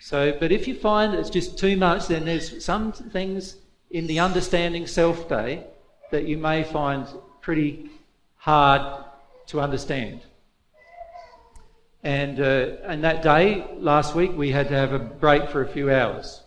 [0.00, 3.56] So, but if you find it's just too much, then there's some things
[3.90, 5.64] in the understanding self day
[6.10, 7.06] that you may find
[7.40, 7.90] pretty
[8.36, 9.04] hard
[9.48, 10.20] to understand.
[12.02, 15.68] And, uh, and that day, last week, we had to have a break for a
[15.68, 16.42] few hours.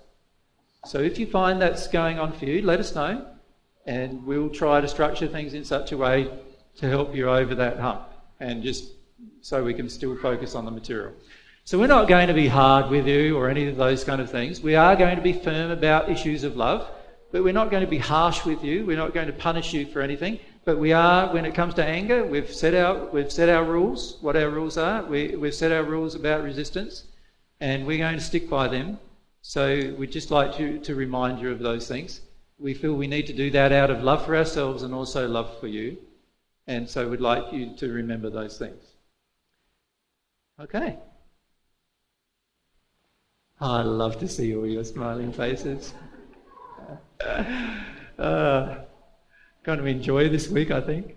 [0.86, 3.28] So if you find that's going on for you, let us know,
[3.86, 6.32] and we'll try to structure things in such a way
[6.78, 8.08] to help you over that hump,
[8.40, 8.86] and just
[9.42, 11.14] so we can still focus on the material.
[11.72, 14.30] So we're not going to be hard with you or any of those kind of
[14.30, 14.60] things.
[14.60, 16.86] We are going to be firm about issues of love.
[17.32, 18.86] But we're not going to be harsh with you.
[18.86, 20.42] We're not going to punish you for anything.
[20.66, 24.18] But we are, when it comes to anger, we've set our, we've set our rules,
[24.20, 25.04] what our rules are.
[25.04, 27.06] We, we've set our rules about resistance,
[27.62, 29.00] and we're going to stick by them.
[29.42, 32.20] So we'd just like to, to remind you of those things.
[32.60, 35.58] We feel we need to do that out of love for ourselves and also love
[35.62, 36.00] for you.
[36.68, 38.84] And so we'd like you to remember those things.
[40.60, 40.98] Okay.
[43.62, 45.94] I love to see all your smiling faces.
[48.18, 48.76] uh,
[49.62, 51.16] going to enjoy this week, I think.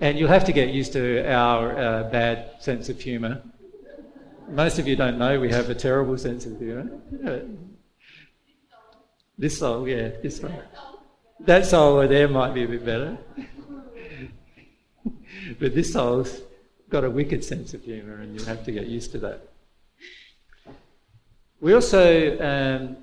[0.00, 3.42] And you'll have to get used to our uh, bad sense of humour.
[4.48, 6.88] Most of you don't know we have a terrible sense of humour.
[9.36, 10.62] This soul, yeah, this soul.
[11.40, 13.18] That soul over there might be a bit better.
[15.60, 16.40] but this soul's
[16.88, 19.51] got a wicked sense of humour, and you'll have to get used to that.
[21.62, 22.96] We also um,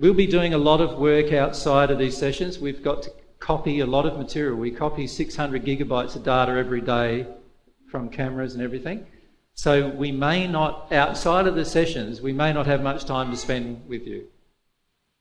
[0.00, 2.58] We'll be doing a lot of work outside of these sessions.
[2.58, 4.56] We've got to copy a lot of material.
[4.56, 7.26] We copy 600 gigabytes of data every day
[7.90, 9.04] from cameras and everything.
[9.52, 13.36] So we may not, outside of the sessions, we may not have much time to
[13.36, 14.28] spend with you.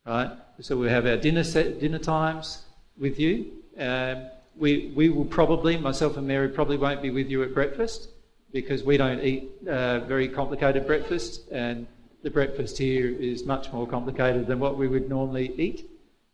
[0.05, 0.31] Right?
[0.61, 2.61] So we have our dinner set, dinner times
[2.97, 3.51] with you.
[3.77, 8.07] Um, we, we will probably, myself and Mary probably won't be with you at breakfast
[8.53, 11.85] because we don't eat uh, very complicated breakfast and
[12.23, 15.89] the breakfast here is much more complicated than what we would normally eat.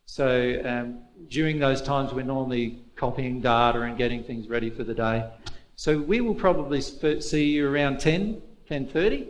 [0.05, 4.93] So um, during those times, we're normally copying data and getting things ready for the
[4.93, 5.29] day.
[5.75, 9.27] So we will probably see you around 10, 10.30,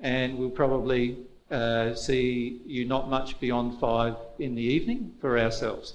[0.00, 1.18] and we'll probably
[1.50, 5.94] uh, see you not much beyond 5 in the evening for ourselves.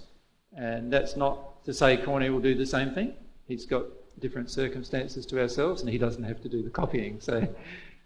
[0.55, 3.13] And that's not to say Corny will do the same thing.
[3.47, 3.85] He's got
[4.19, 7.19] different circumstances to ourselves, and he doesn't have to do the copying.
[7.19, 7.47] So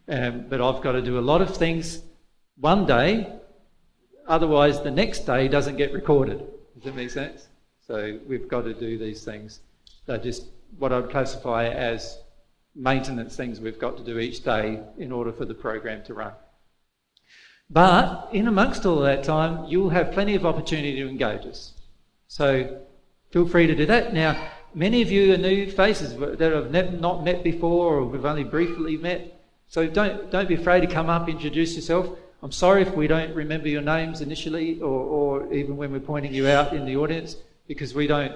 [0.10, 2.02] um, but I've got to do a lot of things
[2.60, 3.32] one day,
[4.28, 6.40] otherwise, the next day doesn't get recorded.
[6.76, 7.48] Does that make sense?
[7.86, 9.60] So we've got to do these things.
[10.06, 10.46] They're just
[10.78, 12.20] what I'd classify as
[12.76, 16.34] maintenance things we've got to do each day in order for the program to run.
[17.70, 21.74] But in amongst all that time, you'll have plenty of opportunity to engage us.
[22.28, 22.82] So
[23.32, 24.14] feel free to do that.
[24.14, 28.44] Now, many of you are new faces that I've not met before or we've only
[28.44, 29.37] briefly met.
[29.70, 32.18] So don't, don't be afraid to come up, introduce yourself.
[32.42, 36.34] I'm sorry if we don't remember your names initially or, or even when we're pointing
[36.34, 37.36] you out in the audience
[37.68, 38.34] because we don't,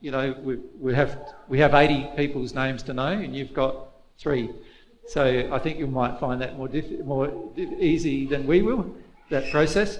[0.00, 1.18] you know, we, we, have,
[1.48, 3.76] we have 80 people's names to know and you've got
[4.18, 4.50] three.
[5.06, 8.94] So I think you might find that more, diff- more easy than we will,
[9.30, 9.98] that process.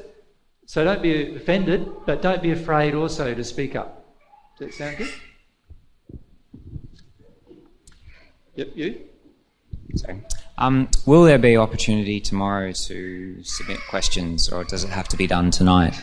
[0.66, 4.07] So don't be offended, but don't be afraid also to speak up.
[4.59, 5.12] Does that sound good?
[8.55, 9.01] Yep, you?
[9.97, 10.22] Sorry.
[10.59, 15.27] Um, will there be opportunity tomorrow to submit questions, or does it have to be
[15.27, 15.95] done tonight?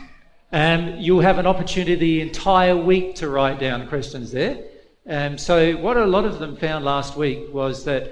[0.51, 4.63] Um, you'll have an opportunity the entire week to write down questions there.
[5.07, 8.11] Um, so what a lot of them found last week was that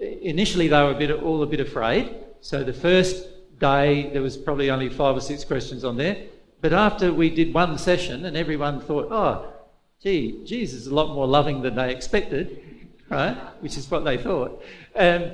[0.00, 2.14] initially they were a bit, all a bit afraid.
[2.40, 3.26] So the first
[3.58, 6.16] day there was probably only five or six questions on there.
[6.60, 9.52] But after we did one session and everyone thought, oh,
[10.02, 13.36] gee, Jesus is a lot more loving than they expected, right?
[13.60, 14.62] Which is what they thought.
[14.94, 15.32] Um,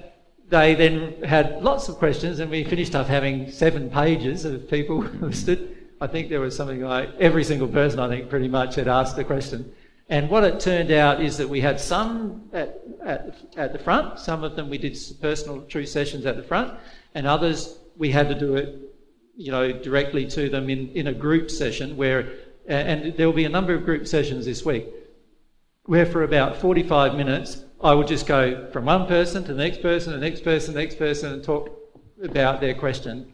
[0.48, 4.98] they then had lots of questions, and we finished up having seven pages of people
[5.20, 5.76] listed.
[6.00, 9.18] I think there was something like every single person, I think, pretty much had asked
[9.18, 9.72] a question.
[10.08, 14.20] And what it turned out is that we had some at, at, at the front,
[14.20, 16.78] some of them we did personal true sessions at the front,
[17.14, 18.78] and others we had to do it,
[19.36, 22.34] you know, directly to them in, in a group session where,
[22.68, 24.86] and there will be a number of group sessions this week,
[25.86, 29.82] where for about 45 minutes I would just go from one person to the next
[29.82, 31.70] person, the next person, the next person, and talk
[32.22, 33.32] about their question,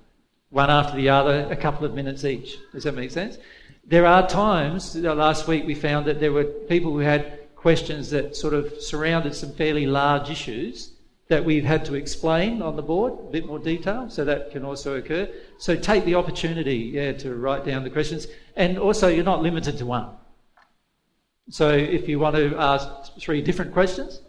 [0.50, 2.58] one after the other, a couple of minutes each.
[2.72, 3.38] Does that make sense?
[3.86, 8.34] There are times, last week we found that there were people who had questions that
[8.34, 10.90] sort of surrounded some fairly large issues
[11.28, 14.64] that we've had to explain on the board, a bit more detail, so that can
[14.64, 15.28] also occur.
[15.58, 18.26] So take the opportunity, yeah, to write down the questions.
[18.56, 20.08] And also, you're not limited to one.
[21.48, 22.88] So if you want to ask
[23.18, 24.20] three different questions,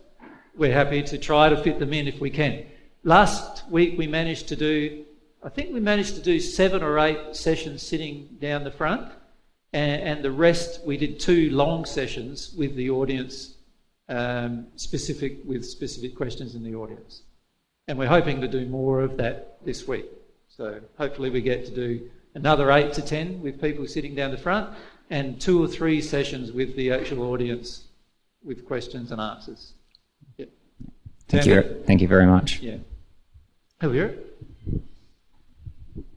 [0.56, 2.66] we're happy to try to fit them in if we can.
[3.04, 5.06] Last week we managed to do,
[5.44, 9.12] I think we managed to do seven or eight sessions sitting down the front,
[9.74, 13.56] and, and the rest we did two long sessions with the audience,
[14.10, 17.24] um, specific with specific questions in the audience.
[17.88, 20.06] And we're hoping to do more of that this week.
[20.48, 24.38] So hopefully we get to do another eight to ten with people sitting down the
[24.38, 24.70] front,
[25.10, 27.86] and two or three sessions with the actual audience
[28.44, 29.74] with questions and answers.
[31.28, 31.84] Thank you.
[31.86, 32.60] Thank you very much.
[32.60, 32.78] Yeah.
[33.82, 34.14] Hello.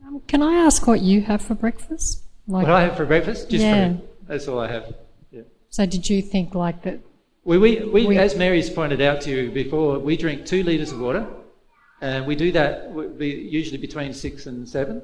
[0.07, 2.23] Um, can I ask what you have for breakfast?
[2.47, 3.51] Like, what I have for breakfast?
[3.51, 3.89] Just yeah.
[3.89, 4.09] fruit.
[4.29, 4.95] That's all I have.
[5.31, 5.43] Yeah.
[5.71, 7.01] So did you think like that?
[7.45, 10.91] We, we, we, we, as Mary's pointed out to you before, we drink two litres
[10.91, 11.27] of water,
[12.01, 12.91] and we do that
[13.21, 15.01] usually between six and seven,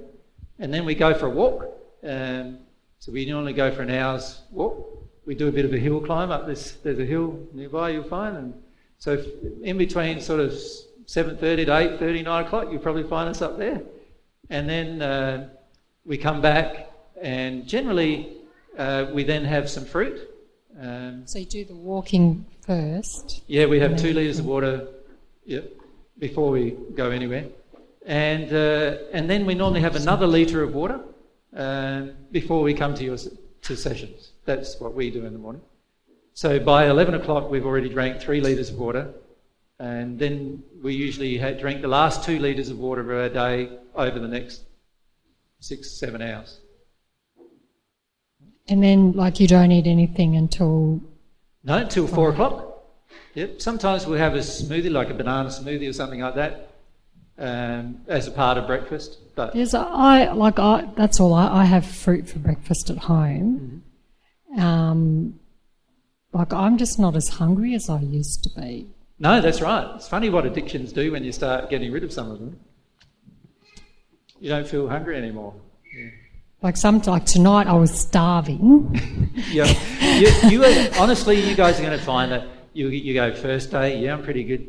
[0.59, 1.67] and then we go for a walk.
[2.05, 2.59] Um,
[2.99, 5.09] so we normally go for an hour's walk.
[5.25, 6.73] We do a bit of a hill climb up this.
[6.83, 8.62] There's a hill nearby you'll find, and
[9.03, 9.21] so
[9.65, 13.83] in between sort of 7.30 to 8.30, 9 o'clock, you'll probably find us up there.
[14.49, 15.49] And then uh,
[16.07, 16.89] we come back
[17.21, 18.37] and generally
[18.79, 20.31] uh, we then have some fruit.
[20.81, 23.43] Um, so you do the walking first?
[23.49, 24.87] Yeah, we have two litres of water
[25.45, 25.63] yeah,
[26.21, 27.47] before we go anywhere.
[28.07, 31.01] And, uh, and then we normally have another litre of water
[31.57, 33.17] uh, before we come to your
[33.63, 34.31] to sessions.
[34.45, 35.63] That's what we do in the morning.
[36.35, 39.13] So by 11 o'clock, we've already drank three litres of water,
[39.79, 44.29] and then we usually drink the last two litres of water per day over the
[44.29, 44.63] next
[45.61, 46.59] six, seven hours.
[48.69, 51.01] And then, like, you don't eat anything until.
[51.65, 52.69] No, until four o'clock.
[53.35, 53.61] Yep.
[53.61, 56.71] Sometimes we'll have a smoothie, like a banana smoothie or something like that,
[57.39, 59.19] um, as a part of breakfast.
[59.35, 60.89] But yes, I like I.
[60.97, 61.35] That's all.
[61.35, 63.83] I, I have fruit for breakfast at home.
[64.51, 64.61] Mm-hmm.
[64.61, 65.41] Um,
[66.33, 68.89] like, I'm just not as hungry as I used to be.
[69.19, 69.89] No, that's right.
[69.97, 72.59] It's funny what addictions do when you start getting rid of some of them.
[74.41, 75.55] You don't feel hungry anymore.
[75.97, 76.09] Yeah.
[76.63, 79.31] Like some, like tonight, I was starving.
[79.51, 79.73] yeah,
[80.19, 83.71] you, you are, honestly, you guys are going to find that you you go first
[83.71, 84.67] day, yeah, I'm pretty good.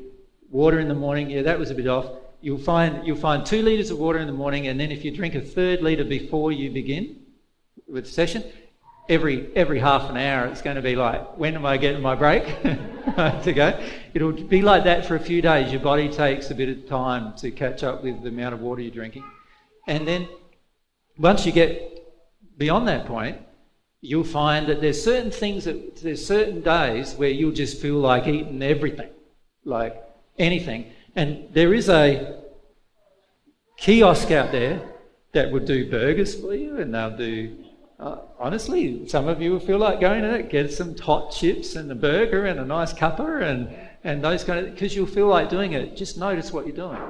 [0.50, 2.06] Water in the morning, yeah, that was a bit off.
[2.42, 5.12] You'll find you'll find two liters of water in the morning, and then if you
[5.12, 7.18] drink a third liter before you begin
[7.88, 8.44] with the session,
[9.10, 12.16] every every half an hour it's going to be like when am i getting my
[12.16, 12.46] break
[13.44, 13.80] to go
[14.14, 17.34] it'll be like that for a few days your body takes a bit of time
[17.36, 19.24] to catch up with the amount of water you're drinking
[19.88, 20.28] and then
[21.18, 22.00] once you get
[22.58, 23.38] beyond that point
[24.00, 28.28] you'll find that there's certain things that there's certain days where you'll just feel like
[28.28, 29.10] eating everything
[29.66, 30.02] like
[30.38, 30.92] anything.
[31.16, 32.42] And there is a
[33.78, 34.82] kiosk out there
[35.34, 37.63] that would do burgers for you, and they'll do.
[38.04, 41.90] Uh, honestly, some of you will feel like going to get some hot chips and
[41.90, 43.74] a burger and a nice cuppa and,
[44.04, 45.96] and those kind of because you'll feel like doing it.
[45.96, 47.02] Just notice what you're doing,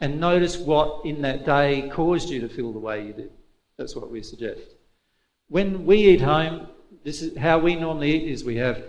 [0.00, 3.30] and notice what in that day caused you to feel the way you did.
[3.76, 4.62] That's what we suggest.
[5.50, 6.66] When we eat home,
[7.04, 8.82] this is how we normally eat: is we have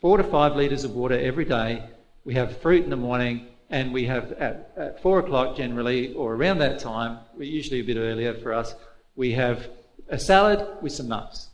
[0.00, 1.88] four to five litres of water every day.
[2.24, 6.36] We have fruit in the morning, and we have at, at four o'clock generally, or
[6.36, 8.76] around that time, usually a bit earlier for us,
[9.16, 9.68] we have
[10.08, 11.48] a salad with some nuts.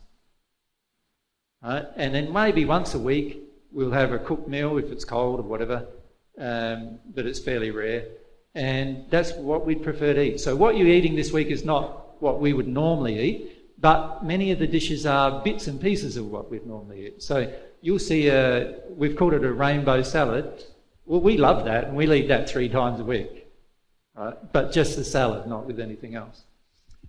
[1.63, 1.85] Right?
[1.95, 3.41] And then maybe once a week
[3.71, 5.87] we'll have a cooked meal if it's cold or whatever,
[6.39, 8.05] um, but it's fairly rare.
[8.53, 10.39] And that's what we'd prefer to eat.
[10.39, 14.51] So what you're eating this week is not what we would normally eat, but many
[14.51, 17.21] of the dishes are bits and pieces of what we'd normally eat.
[17.21, 20.63] So you'll see, a, we've called it a rainbow salad.
[21.05, 23.47] Well, we love that, and we'll eat that three times a week,
[24.15, 24.35] right?
[24.53, 26.43] But just the salad, not with anything else.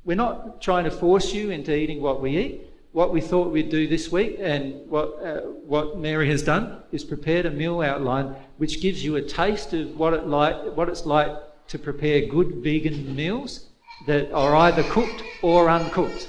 [0.06, 2.60] We're not trying to force you into eating what we eat.
[2.92, 5.40] What we thought we'd do this week, and what uh,
[5.72, 9.98] what Mary has done, is prepared a meal outline which gives you a taste of
[9.98, 11.28] what it like what it's like
[11.68, 13.66] to prepare good vegan meals
[14.06, 16.28] that are either cooked or uncooked.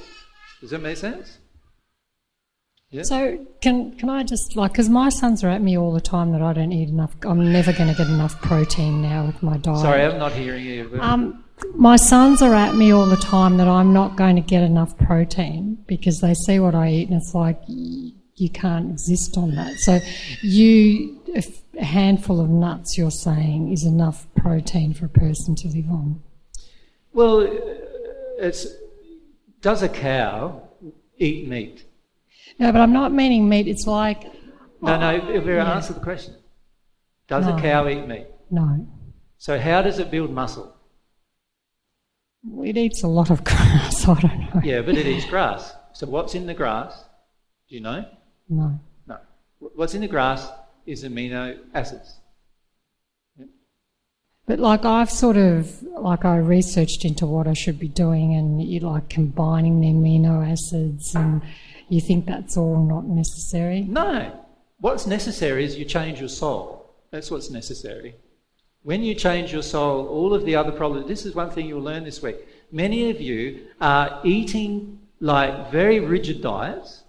[0.60, 1.38] Does that make sense?
[2.90, 3.04] Yeah.
[3.04, 6.32] So can can I just like because my sons are at me all the time
[6.34, 7.16] that I don't eat enough.
[7.24, 9.80] I'm never going to get enough protein now with my diet.
[9.80, 10.98] Sorry, I'm not hearing you.
[11.00, 14.64] Um, my sons are at me all the time that I'm not going to get
[14.64, 19.56] enough protein because they see what I eat and it's like you can't exist on
[19.56, 19.78] that.
[19.80, 20.00] So
[20.42, 21.22] you
[21.80, 26.22] a handful of nuts you're saying is enough protein for a person to live on.
[27.14, 27.48] Well,
[28.40, 28.68] it's
[29.62, 30.70] does a cow
[31.18, 31.86] eat meat?
[32.60, 33.68] No, but I'm not meaning meat.
[33.68, 34.24] It's like.
[34.82, 35.74] No, no, if we yeah.
[35.74, 36.36] answer the question.
[37.28, 37.58] Does no.
[37.58, 38.28] a cow eat meat?
[38.52, 38.88] No.
[39.38, 40.77] So, how does it build muscle?
[42.64, 44.08] It eats a lot of grass.
[44.08, 44.62] I don't know.
[44.64, 45.74] Yeah, but it eats grass.
[45.94, 47.04] So, what's in the grass?
[47.70, 48.06] Do you know?
[48.50, 48.80] No.
[49.08, 49.18] No.
[49.60, 50.50] What's in the grass
[50.86, 52.18] is amino acids.
[54.46, 58.64] But like I've sort of like I researched into what I should be doing, and
[58.64, 61.42] you like combining the amino acids and
[61.90, 63.82] you think that's all not necessary?
[63.82, 64.32] No.
[64.80, 66.94] What's necessary is you change your soul.
[67.12, 68.16] That's what's necessary.
[68.88, 71.82] When you change your soul, all of the other problems, this is one thing you'll
[71.82, 72.38] learn this week.
[72.72, 77.04] Many of you are eating like very rigid diets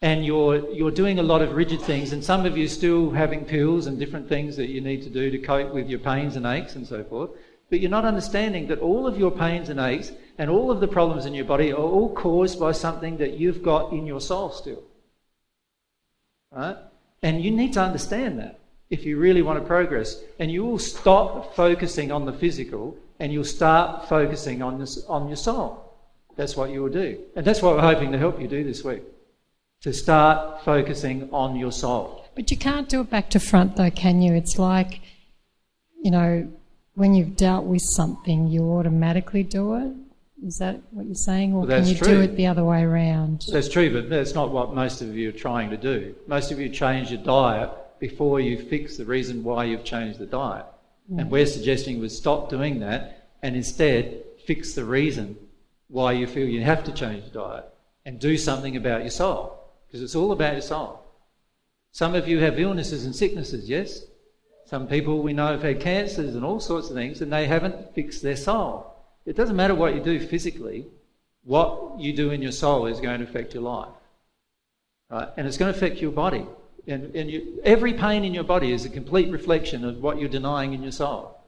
[0.00, 3.44] and you're, you're doing a lot of rigid things, and some of you still having
[3.44, 6.46] pills and different things that you need to do to cope with your pains and
[6.46, 7.32] aches and so forth.
[7.68, 10.88] But you're not understanding that all of your pains and aches and all of the
[10.88, 14.48] problems in your body are all caused by something that you've got in your soul
[14.48, 14.82] still.
[16.50, 16.78] Right?
[17.22, 18.60] And you need to understand that
[18.94, 20.22] if you really want to progress.
[20.38, 25.28] And you will stop focusing on the physical and you'll start focusing on, this, on
[25.28, 25.96] your soul.
[26.36, 27.18] That's what you will do.
[27.36, 29.02] And that's what we're hoping to help you do this week.
[29.82, 32.24] To start focusing on your soul.
[32.34, 34.32] But you can't do it back to front though, can you?
[34.34, 35.00] It's like,
[36.02, 36.48] you know,
[36.94, 39.92] when you've dealt with something, you automatically do it.
[40.46, 42.08] Is that what you're saying, or well, can you true.
[42.08, 43.46] do it the other way around?
[43.50, 46.14] That's true, but that's not what most of you are trying to do.
[46.26, 50.26] Most of you change your diet before you fix the reason why you've changed the
[50.26, 50.66] diet.
[51.10, 51.20] Mm.
[51.20, 55.36] And we're suggesting we stop doing that and instead fix the reason
[55.88, 57.64] why you feel you have to change the diet
[58.04, 61.00] and do something about your soul, because it's all about your soul.
[61.92, 64.02] Some of you have illnesses and sicknesses, yes?
[64.66, 67.94] Some people we know have had cancers and all sorts of things, and they haven't
[67.94, 68.92] fixed their soul.
[69.26, 70.86] It doesn't matter what you do physically,
[71.44, 73.92] what you do in your soul is going to affect your life.
[75.10, 75.28] Right?
[75.36, 76.46] And it's going to affect your body.
[76.86, 80.28] And, and you, every pain in your body is a complete reflection of what you're
[80.28, 81.40] denying in your soul.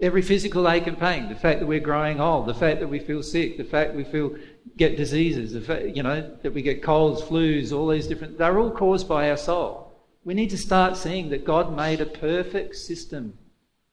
[0.00, 2.98] Every physical ache and pain, the fact that we're growing old, the fact that we
[2.98, 4.36] feel sick, the fact we feel
[4.76, 8.58] get diseases, the fact, you know, that we get colds, flus, all these different, they're
[8.58, 9.92] all caused by our soul.
[10.24, 13.36] We need to start seeing that God made a perfect system.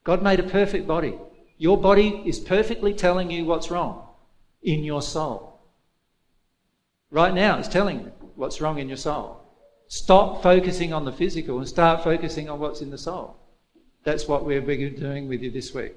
[0.03, 1.17] God made a perfect body.
[1.57, 4.07] Your body is perfectly telling you what's wrong
[4.63, 5.59] in your soul.
[7.11, 9.41] Right now, it's telling you what's wrong in your soul.
[9.89, 13.35] Stop focusing on the physical and start focusing on what's in the soul.
[14.03, 15.93] That's what we're doing with you this week.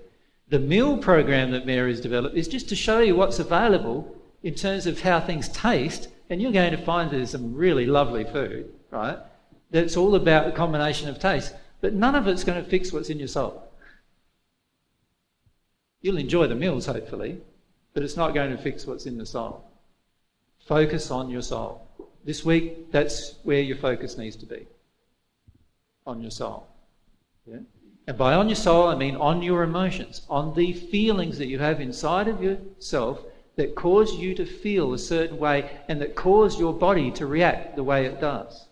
[0.49, 4.87] The meal program that Mary's developed is just to show you what's available in terms
[4.87, 9.19] of how things taste, and you're going to find there's some really lovely food, right?
[9.71, 13.11] That's all about a combination of taste, but none of it's going to fix what's
[13.11, 13.63] in your soul.
[16.01, 17.43] You'll enjoy the meals, hopefully,
[17.93, 19.71] but it's not going to fix what's in the soul.
[20.67, 21.87] Focus on your soul.
[22.25, 24.67] This week, that's where your focus needs to be
[26.07, 26.69] on your soul.
[27.47, 27.59] Yeah?
[28.07, 31.59] And by on your soul, I mean on your emotions, on the feelings that you
[31.59, 33.21] have inside of yourself
[33.57, 37.77] that cause you to feel a certain way and that cause your body to react
[37.77, 38.67] the way it does.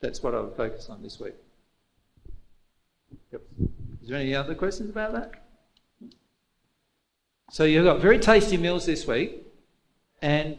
[0.00, 1.34] That's what I would focus on this week.
[3.32, 3.42] Yep.
[4.02, 5.32] Is there any other questions about that?
[7.50, 9.42] So you've got very tasty meals this week,
[10.22, 10.56] and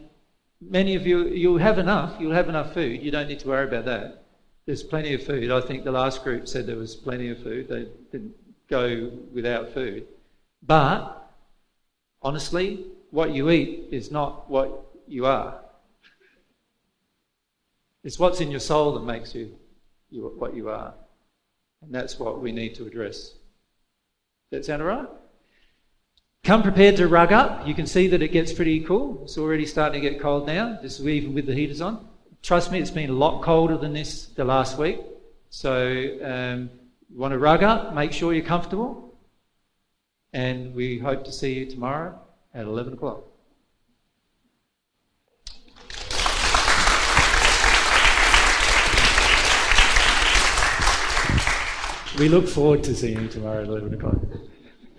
[0.62, 2.20] many of you, you'll have enough.
[2.20, 3.02] You'll have enough food.
[3.02, 4.24] You don't need to worry about that.
[4.66, 5.52] There's plenty of food.
[5.52, 7.68] I think the last group said there was plenty of food.
[7.68, 8.36] They didn't
[8.70, 10.06] go without food.
[10.62, 11.30] But
[12.22, 15.60] honestly, what you eat is not what you are.
[18.04, 19.56] It's what's in your soul that makes you,
[20.10, 20.94] you what you are.
[21.82, 23.32] And that's what we need to address.
[24.52, 25.08] Does that sound right?
[26.44, 27.68] Come prepared to rug up.
[27.68, 29.22] You can see that it gets pretty cool.
[29.24, 32.08] It's already starting to get cold now, just even with the heaters on.
[32.42, 35.00] Trust me, it's been a lot colder than this the last week.
[35.52, 36.72] So um,
[37.12, 39.14] you want to rug up, make sure you're comfortable.
[40.34, 42.20] And we hope to see you tomorrow
[42.56, 43.24] at 11 o'clock.
[52.18, 54.18] We look forward to seeing you tomorrow at 11 o'clock.